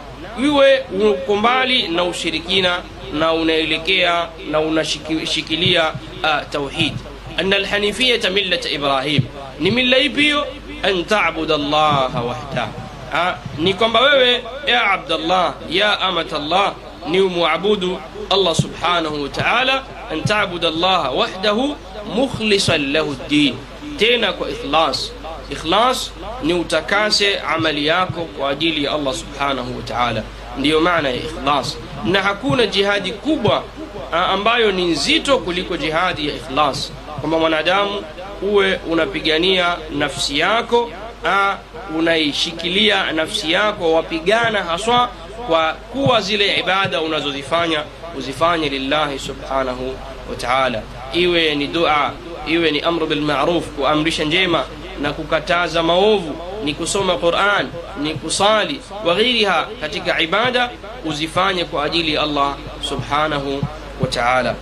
iwe 0.44 0.86
uko 1.12 1.36
mbali 1.36 1.88
na 1.88 2.04
ushirikina 2.04 2.80
na 3.14 3.34
unaelekea 3.34 4.28
na 4.52 4.60
unashikilia 4.60 5.90
uh, 6.24 6.50
tauhid. 6.52 6.94
Ana 7.38 7.56
alhanifiyata 7.56 8.30
millata 8.30 8.70
ibrahim 8.70 9.22
ni 9.64 9.72
milla 9.72 9.98
ipi 9.98 10.22
hiyo 10.22 10.46
an 10.84 11.06
tabuda 11.06 11.58
llaha 11.58 12.22
wahdah 12.22 12.68
Ha, 13.14 13.38
ni 13.58 13.74
kwamba 13.74 14.00
wewe 14.02 14.44
ya 14.68 14.92
abdallah 14.92 15.54
ya 15.70 16.00
amatallah 16.02 16.74
ni 17.10 17.22
umwabudu 17.22 18.00
allah 18.30 18.56
subhanahu 18.56 19.24
wa 19.24 19.30
taala 19.30 19.84
an 20.12 20.24
tabuda 20.24 20.68
allaha 20.68 21.12
wahdahu 21.12 21.76
mukhlisan 22.16 22.92
lahu 22.92 23.16
ddin 23.28 23.56
tena 23.98 24.34
kwa 24.34 24.50
ikhlas 24.50 25.12
ikhlas 25.50 26.12
ni 26.44 26.54
utakase 26.54 27.40
amali 27.40 27.86
yako 27.86 28.22
kwa 28.26 28.50
ajili 28.50 28.84
ya 28.84 28.92
allah 28.92 29.14
subhanahu 29.14 29.78
wa 29.78 29.84
taala 29.84 30.24
ndiyo 30.58 30.82
maana 30.82 31.10
ya 31.10 31.16
ikhlas 31.16 31.78
na 32.06 32.22
hakuna 32.24 32.68
jihadi 32.68 33.12
kubwa 33.12 33.64
ambayo 34.12 34.72
ni 34.72 34.86
nzito 34.86 35.38
kuliko 35.38 35.78
jihadi 35.78 36.28
ya 36.30 36.36
ikhlas 36.36 36.92
kwamba 37.20 37.40
mwanadamu 37.40 38.04
uwe 38.52 38.80
unapigania 38.90 39.78
nafsi 39.98 40.40
yako 40.40 40.92
a 41.26 41.58
unaishikilia 41.98 43.12
nafsi 43.12 43.52
yako 43.52 43.94
wapigana 43.94 44.64
haswa 44.64 45.10
kwa 45.48 45.74
kuwa 45.74 46.22
zile 46.22 46.60
ibada 46.60 47.02
unazozifanya 47.02 47.84
uzifanye 48.18 48.70
lillahi 48.70 49.20
subhanahu 49.20 49.96
wataala 50.30 50.82
iwe 51.14 51.56
ni 51.56 51.68
dua 51.68 52.12
iwe 52.48 52.72
ni 52.72 52.80
amru 52.80 53.08
bil 53.08 53.32
kuamrisha 53.76 54.24
njema 54.24 54.64
na 55.02 55.14
kukataza 55.14 55.84
maovu 55.84 56.36
ni 56.64 56.74
kusoma 56.74 57.18
Qur'an 57.18 57.68
ni 58.02 58.14
kusali 58.16 58.82
waghiriha 59.06 59.68
katika 59.82 60.22
ibada 60.22 60.70
uzifanye 61.06 61.66
kwa 61.66 61.84
ajili 61.84 62.14
ya 62.14 62.22
Allah 62.22 62.56
subhanahu 62.82 63.64
wataala 64.02 64.56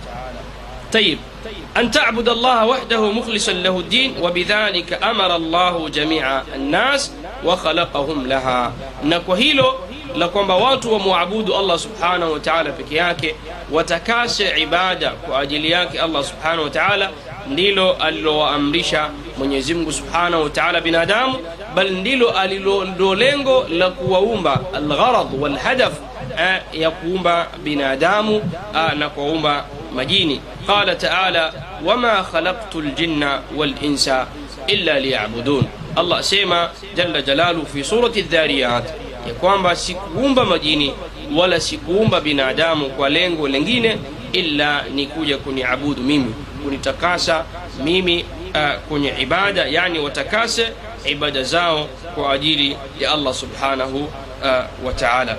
tayib 0.90 1.18
أن 1.77 1.91
تعبد 1.91 2.29
الله 2.29 2.65
وحده 2.65 3.11
مخلصا 3.11 3.51
له 3.51 3.79
الدين 3.79 4.13
وبذلك 4.21 5.03
أمر 5.03 5.35
الله 5.35 5.89
جميع 5.89 6.41
الناس 6.55 7.11
وخلقهم 7.45 8.27
لها 8.27 8.73
نكوهيلو 9.03 9.73
la 10.15 10.27
kwamba 10.27 10.55
watu 10.55 10.93
wamwabudu 10.93 11.55
allah 11.55 11.79
subhanahu 11.79 12.33
wa 12.33 12.39
taala 12.39 12.71
peke 12.71 12.95
yake 12.95 13.35
watakase 13.71 14.61
ibada 14.61 15.09
kwa 15.09 15.39
ajili 15.39 15.71
yake 15.71 15.99
allah 15.99 16.23
subhanahu 16.23 16.63
wa 16.63 16.69
taala 16.69 17.09
ndilo 17.49 17.93
alilowaamrisha 17.93 19.09
mwenyezimngu 19.37 19.91
subhanahu 19.91 20.43
wa 20.43 20.49
taala 20.49 20.81
binadamu 20.81 21.35
bal 21.75 21.91
ndilo 21.91 22.31
alilo 22.31 23.15
lengo 23.15 23.65
la 23.69 23.89
kuwaumba 23.89 24.59
algharad 24.75 25.27
walhadaf 25.39 25.93
eh, 26.39 26.61
ya 26.73 26.91
kuumba 26.91 27.47
binadamu 27.63 28.35
eh, 28.75 28.93
na 28.97 29.09
kuwaumba 29.09 29.65
majini 29.94 30.40
qala 30.66 30.94
taala 30.94 31.52
wama 31.84 32.22
khalaqtu 32.32 32.80
ljinna 32.82 33.40
walinsa 33.56 34.26
illa 34.66 35.00
liyabudun 35.00 35.64
allah 35.96 36.18
asema 36.18 36.70
jalla 36.96 37.22
jalalu 37.22 37.66
fi 37.66 37.84
surati 37.84 38.22
dhariyat 38.22 38.84
ya 39.28 39.34
kwamba 39.34 39.76
sikuumba 39.76 40.44
majini 40.44 40.94
wala 41.36 41.60
sikuumba 41.60 42.20
binadamu 42.20 42.90
kwa 42.90 43.08
lengo 43.08 43.48
lengine 43.48 43.98
illa 44.32 44.82
ni 44.94 45.06
kuja 45.06 45.38
kuniabudu 45.38 46.02
mimi 46.02 46.34
kunitakasa 46.64 47.44
mimi 47.84 48.24
uh, 48.54 48.74
kwenye 48.88 49.14
ibada 49.20 49.64
yani 49.66 49.98
watakase 49.98 50.72
ibada 51.04 51.42
zao 51.42 51.88
kwa 52.14 52.32
ajili 52.32 52.76
ya 53.00 53.12
allah 53.12 53.34
subhanahu 53.34 53.98
uh, 53.98 54.86
wa 54.86 54.92
taala 54.96 55.36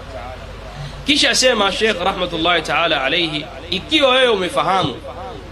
kisha 1.06 1.30
asema 1.30 1.72
shekh 1.72 2.04
rahmatullahi 2.04 2.62
taala 2.62 3.04
alaihi 3.04 3.46
ikiwa 3.70 4.10
wewe 4.12 4.28
umefahamu 4.28 4.96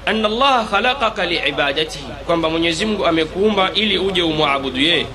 ana 0.05 0.29
llaha 0.29 0.63
khalaqaka 0.63 1.25
liibadatihi 1.25 2.05
kwamba 2.25 2.49
mwenyezi 2.49 2.85
mungu 2.85 3.05
amekuumba 3.05 3.71
ili 3.73 3.97
uje 3.97 4.21
umwabudu 4.21 4.79
yeye 4.79 5.05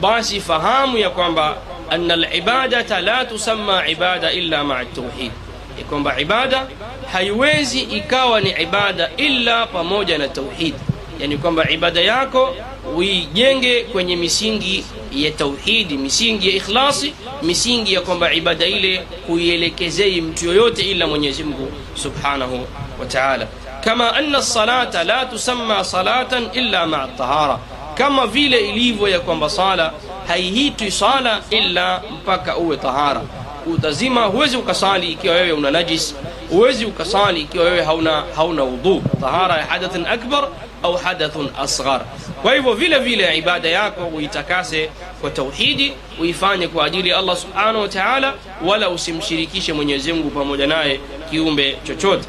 basi 0.00 0.40
fahamu 0.40 0.98
ya 0.98 1.10
kwamba 1.10 1.56
ana 1.90 2.14
alibadata 2.14 3.00
la 3.00 3.24
tusamma 3.24 3.88
ibada 3.88 4.32
illa 4.32 4.64
maa 4.64 4.84
tauhid 4.84 5.32
ya 5.78 5.84
kwamba 5.84 6.20
ibada 6.20 6.66
haiwezi 7.12 7.80
ikawa 7.80 8.40
ni 8.40 8.50
ibada 8.50 9.10
illa 9.16 9.66
pamoja 9.66 10.18
na 10.18 10.28
tauhid. 10.28 10.74
Yani 11.20 11.38
kwamba 11.38 11.70
ibada 11.70 12.00
yako 12.00 12.54
uijenge 12.96 13.82
kwenye 13.84 14.16
misingi 14.16 14.84
ya 15.14 15.30
tauhidi 15.30 15.96
misingi 15.98 16.48
ya 16.48 16.54
ikhlasi 16.56 17.14
misingi 17.42 17.92
ya 17.94 18.00
kwamba 18.00 18.32
ibada 18.32 18.66
ile 18.66 19.02
huielekezei 19.26 20.20
mtu 20.20 20.46
yoyote 20.46 20.82
ila 20.82 21.06
mwenyezi 21.06 21.44
mungu 21.44 21.72
subhanahu 21.94 22.66
wa 23.00 23.06
taala 23.06 23.46
kama 23.84 24.14
anna 24.14 24.42
salata 24.42 25.04
la 25.04 25.26
tusamma 25.26 25.84
salatan 25.84 26.48
illa 26.52 26.86
maa 26.86 27.06
tahara 27.06 27.58
kama 27.94 28.26
vile 28.26 28.68
ilivyo 28.68 29.08
ya 29.08 29.20
kwamba 29.20 29.50
sala 29.50 29.92
haihitwi 30.28 30.90
sala 30.90 31.40
illa 31.50 32.02
mpaka 32.12 32.56
uwe 32.56 32.76
tahara 32.76 33.22
utazima 33.66 34.24
huwezi 34.24 34.56
ukasali 34.56 35.12
ikiwa 35.12 35.34
wewe 35.34 35.52
una 35.52 35.70
najis 35.70 36.14
huwezi 36.50 36.84
ukasali 36.84 37.40
ikiwa 37.40 37.64
wewe 37.64 37.82
hauna 37.84 38.24
hauna 38.36 38.64
udhu 38.64 39.02
tahara 39.20 39.56
ya 39.56 39.64
hadathin 39.66 40.06
akbar 40.06 40.48
au 40.84 40.96
hadathun 40.96 41.48
asghar. 41.58 42.04
Kwa 42.42 42.54
hivyo 42.54 42.74
vile 42.74 42.98
vile 42.98 43.36
ibada 43.38 43.68
yako 43.68 44.06
uitakase 44.06 44.90
kwa 45.20 45.30
tauhidi, 45.30 45.92
uifanye 46.20 46.68
kwa 46.68 46.84
ajili 46.86 47.08
ya 47.08 47.18
Allah 47.18 47.36
subhanahu 47.36 47.80
wa 47.80 47.88
ta'ala, 47.88 48.34
wala 48.64 48.88
usimshirikishe 48.90 49.72
Mwenyezi 49.72 50.12
Mungu 50.12 50.30
pamoja 50.30 50.66
naye 50.66 51.00
kiumbe 51.30 51.76
chochote. 51.86 52.28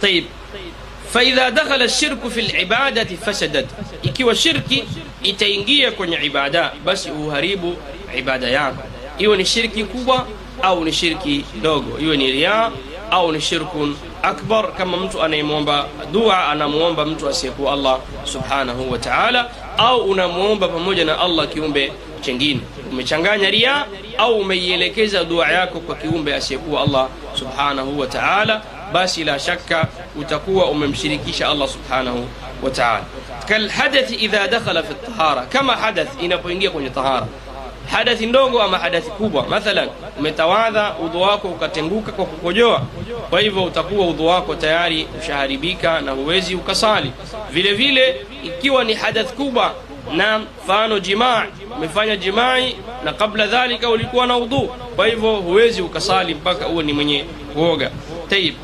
Tayib, 0.00 0.24
faidha 1.12 1.50
dakhala 1.50 1.88
shirku 1.88 2.30
fi 2.30 2.42
libadati 2.42 3.16
fasadat, 3.16 3.66
ikiwa 4.02 4.34
shirki 4.34 4.84
itaingia 5.22 5.92
kwenye 5.92 6.16
ibada, 6.22 6.72
basi 6.84 7.10
uharibu 7.10 7.76
ibada 8.18 8.48
yako, 8.48 8.82
iwe 9.18 9.36
ni 9.36 9.44
shirki 9.46 9.84
kubwa 9.84 10.26
au 10.62 10.84
ni 10.84 10.92
shirki 10.92 11.44
ndogo 11.58 11.98
iwe 12.00 12.16
ni 12.16 12.32
riaa 12.32 12.70
au 13.10 13.32
ni 13.32 13.40
shirkun 13.40 13.96
akbar 14.22 14.72
kama 14.76 14.96
mtu 14.96 15.22
anayemwomba 15.22 15.84
dua 16.12 16.48
anamwomba 16.48 17.04
mtu 17.04 17.28
asiyekuwa 17.28 17.72
allah 17.72 17.98
subhanahu 18.24 18.92
wa 18.92 18.98
taala 18.98 19.50
au 19.78 20.00
unamwomba 20.00 20.68
pamoja 20.68 21.04
na 21.04 21.18
allah 21.20 21.48
kiumbe 21.48 21.92
chengine. 22.20 22.60
Umechanganya 22.92 23.50
ria 23.50 23.84
au 24.18 24.38
umeielekeza 24.38 25.24
dua 25.24 25.48
yako 25.48 25.80
kwa 25.80 25.94
kiumbe 25.96 26.34
asiyekuwa 26.34 26.82
allah 26.82 27.08
subhanahu 27.34 28.00
wa 28.00 28.06
taala 28.06 28.62
basi 28.92 29.24
la 29.24 29.38
shaka 29.38 29.86
utakuwa 30.20 30.66
umemshirikisha 30.66 31.48
allah 31.48 31.68
subhanahu 31.68 32.28
wa 32.62 32.70
taala. 32.70 33.04
Kalhadathi 33.48 34.14
idha 34.14 34.48
dakhala 34.48 34.82
fi 34.82 34.94
tahara 34.94 35.42
kama 35.46 35.76
hadath 35.76 36.22
inapoingia 36.22 36.70
kwenye 36.70 36.90
tahara 36.90 37.26
hadathi 37.90 38.26
ndogo 38.26 38.62
ama 38.62 38.78
hadathi 38.78 39.10
kubwa. 39.10 39.46
Mathalan 39.48 39.88
umetawadha 40.18 40.94
udhu 41.04 41.20
wako 41.20 41.48
ukatenguka 41.48 42.12
kwa 42.12 42.24
kukojoa. 42.24 42.82
Kwa 43.30 43.40
hivyo 43.40 43.64
utakuwa 43.64 44.06
udhu 44.06 44.26
wako 44.26 44.54
tayari 44.54 45.08
ushaharibika 45.20 46.00
na 46.00 46.12
huwezi 46.12 46.54
ukasali. 46.54 47.12
Vile 47.50 47.72
vile 47.74 48.26
ikiwa 48.44 48.84
ni 48.84 48.94
hadath 48.94 49.32
kubwa 49.34 49.74
na 50.16 50.38
mfano 50.38 50.98
jimaa 51.00 51.46
umefanya 51.76 52.16
jimai 52.16 52.76
na 53.04 53.12
kabla 53.12 53.46
dhalika 53.46 53.88
ulikuwa 53.90 54.26
na 54.26 54.36
udhu. 54.36 54.74
Kwa 54.96 55.06
hivyo 55.06 55.34
huwezi 55.36 55.82
ukasali 55.82 56.34
mpaka 56.34 56.68
uwe 56.68 56.84
ni 56.84 56.92
mwenye 56.92 57.24
kuoga. 57.54 57.90
Tayib 58.28 58.54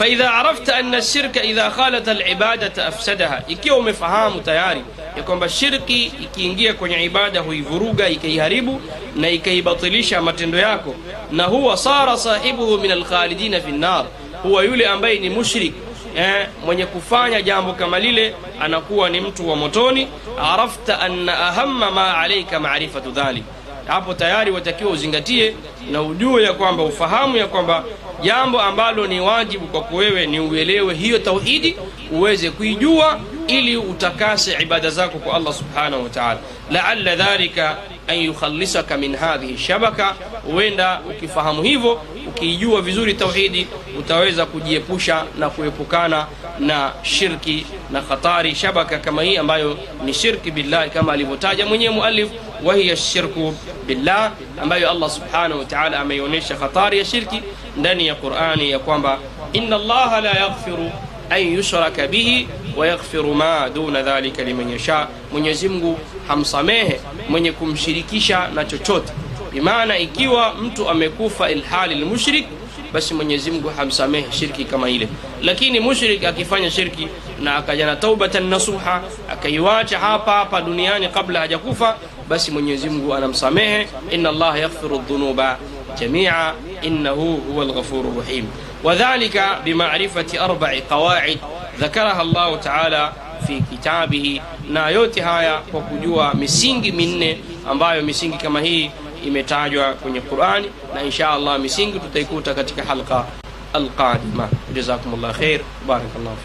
faidha 0.00 0.34
arafta 0.34 0.76
anna 0.76 1.02
shirka 1.02 1.42
idha 1.44 1.70
khalata 1.70 2.10
alibadata 2.10 2.86
afsadaha, 2.86 3.42
ikiwa 3.48 3.76
umefahamu 3.76 4.40
tayari 4.40 4.82
ya 5.16 5.22
kwamba 5.22 5.48
shirki 5.48 6.04
ikiingia 6.04 6.74
kwenye 6.74 7.04
ibada 7.04 7.40
huivuruga, 7.40 8.08
ikaiharibu 8.08 8.80
na 9.16 9.28
ikaibatilisha 9.30 10.22
matendo 10.22 10.58
yako, 10.58 10.94
na 11.32 11.44
huwa 11.44 11.76
sara 11.76 12.16
sahibuhu 12.16 12.78
min 12.78 12.90
alkhalidina 12.90 13.60
fi 13.60 13.72
nnar, 13.72 14.04
huwa 14.42 14.64
yule 14.64 14.86
ambaye 14.86 15.18
ni 15.18 15.30
mushrik 15.30 15.74
eh, 16.16 16.46
mwenye 16.64 16.86
kufanya 16.86 17.42
jambo 17.42 17.72
kama 17.72 17.98
lile 17.98 18.34
anakuwa 18.60 19.10
ni 19.10 19.20
mtu 19.20 19.48
wa 19.48 19.56
motoni. 19.56 20.08
Arafta 20.52 21.00
anna 21.00 21.38
ahama 21.48 21.90
ma 21.90 22.18
alaika 22.18 22.60
marifatu 22.60 23.10
dhalik 23.10 23.44
hapo 23.90 24.14
tayari 24.14 24.50
watakiwa 24.50 24.90
uzingatie 24.90 25.54
na 25.90 26.02
ujue 26.02 26.42
ya 26.42 26.52
kwamba 26.52 26.82
ufahamu 26.82 27.36
ya 27.36 27.46
kwamba 27.46 27.84
jambo 28.22 28.60
ambalo 28.60 29.06
ni 29.06 29.20
wajibu 29.20 29.66
kwako 29.66 29.96
wewe 29.96 30.26
ni 30.26 30.40
uelewe 30.40 30.94
hiyo 30.94 31.18
tauhidi 31.18 31.76
uweze 32.12 32.50
kuijua 32.50 33.20
ili 33.46 33.76
utakase 33.76 34.56
ibada 34.62 34.90
zako 34.90 35.18
kwa 35.18 35.36
allah 35.36 35.52
subhanahu 35.54 36.02
wa 36.04 36.08
taala. 36.10 36.38
Laala 36.70 37.16
dhalika 37.16 37.76
an 38.08 38.18
yukhalisaka 38.18 38.96
min 38.96 39.16
hadhihi 39.16 39.58
shabaka 39.58 40.14
huenda 40.50 41.00
ukifahamu 41.10 41.62
hivyo 41.62 42.00
ukiijua 42.30 42.82
vizuri 42.82 43.14
tauhidi 43.14 43.66
utaweza 43.98 44.46
kujiepusha 44.46 45.24
na 45.38 45.50
kuepukana 45.50 46.26
na 46.58 46.92
shirki 47.02 47.66
na 47.90 48.02
khatari 48.02 48.54
shabaka 48.54 48.98
kama 48.98 49.22
hii 49.22 49.36
ambayo 49.36 49.78
ni 50.04 50.14
shirki 50.14 50.50
billahi 50.50 50.90
kama 50.90 51.12
alivyotaja 51.12 51.66
mwenyewe 51.66 51.94
muallif 51.94 52.28
wahiya 52.64 52.96
shirku 52.96 53.54
billah 53.86 54.32
ambayo 54.62 54.90
allah 54.90 55.10
subhanahu 55.10 55.58
wa 55.58 55.64
taala 55.64 56.00
ameionyesha 56.00 56.56
khatari 56.56 56.98
ya 56.98 57.04
shirki 57.04 57.42
ndani 57.76 58.06
ya 58.06 58.14
qurani 58.14 58.70
ya 58.70 58.78
kwamba 58.78 59.18
inna 59.52 59.76
allaha 59.76 60.20
la 60.20 60.30
yaghfiru 60.30 60.90
an 61.30 61.40
yushraka 61.54 62.06
bihi 62.06 62.48
wayaghfiru 62.76 63.34
ma 63.34 63.68
duna 63.74 64.02
dhalika 64.02 64.42
liman 64.42 64.70
yasha. 64.72 65.06
Mwenyezi 65.32 65.68
mungu 65.68 65.98
hamsamehe 66.28 67.00
mwenye 67.28 67.52
kumshirikisha 67.52 68.48
na 68.54 68.64
chochote 68.64 69.12
bimaana 69.53 69.97
ikiwa 69.97 70.53
mtu 70.53 70.89
amekufa 70.89 71.49
ilhali 71.51 71.95
lmushrik 71.95 72.45
basi 72.93 73.13
mwenyezi 73.13 73.51
mungu 73.51 73.69
hamsamehe 73.77 74.31
shirki 74.31 74.65
kama 74.65 74.89
ile 74.89 75.07
lakini 75.41 75.79
mushrik 75.79 76.23
akifanya 76.25 76.71
shirki 76.71 77.07
na 77.41 77.55
akaja 77.55 77.85
na 77.85 77.95
taubatan 77.95 78.43
nasuha 78.49 79.01
akaiwacha 79.31 79.99
hapa 79.99 80.31
hapa 80.31 80.61
duniani 80.61 81.07
kabla 81.07 81.39
hajakufa 81.39 81.95
basi 82.29 82.51
mwenyezi 82.51 82.89
mungu 82.89 83.13
anamsamehe 83.13 83.87
inna 84.11 84.29
allaha 84.29 84.57
yaghfiru 84.57 84.97
dhunuba 85.07 85.57
jamia 85.99 86.53
innahu 86.81 87.35
huwa 87.37 87.65
lghafuru 87.65 88.13
rahim 88.21 88.45
وذلك 88.83 89.43
بمعرفة 89.65 90.45
أربع 90.45 90.79
قواعد 90.89 91.37
ذكرها 91.79 92.21
الله 92.21 92.55
تعالى 92.57 93.11
fi 93.47 93.61
kitabihi 93.61 94.41
na 94.69 94.89
yote 94.89 95.21
haya 95.21 95.57
kwa 95.57 95.81
kujua 95.81 96.33
misingi 96.33 96.91
minne 96.91 97.37
ambayo 97.69 98.01
misingi 98.03 98.37
kama 98.37 98.61
hii 98.61 98.91
imetajwa 99.26 99.94
kwenye 99.94 100.20
qurani 100.20 100.70
na 100.94 101.02
insha 101.02 101.30
allah 101.30 101.58
misingi 101.58 101.98
tutaikuta 102.00 102.54
katika 102.54 102.82
halqa 102.84 103.26
alqadima. 103.72 104.48
Jazakumullah 104.74 105.34
khair. 105.34 105.60
Barakallahu 105.86 106.36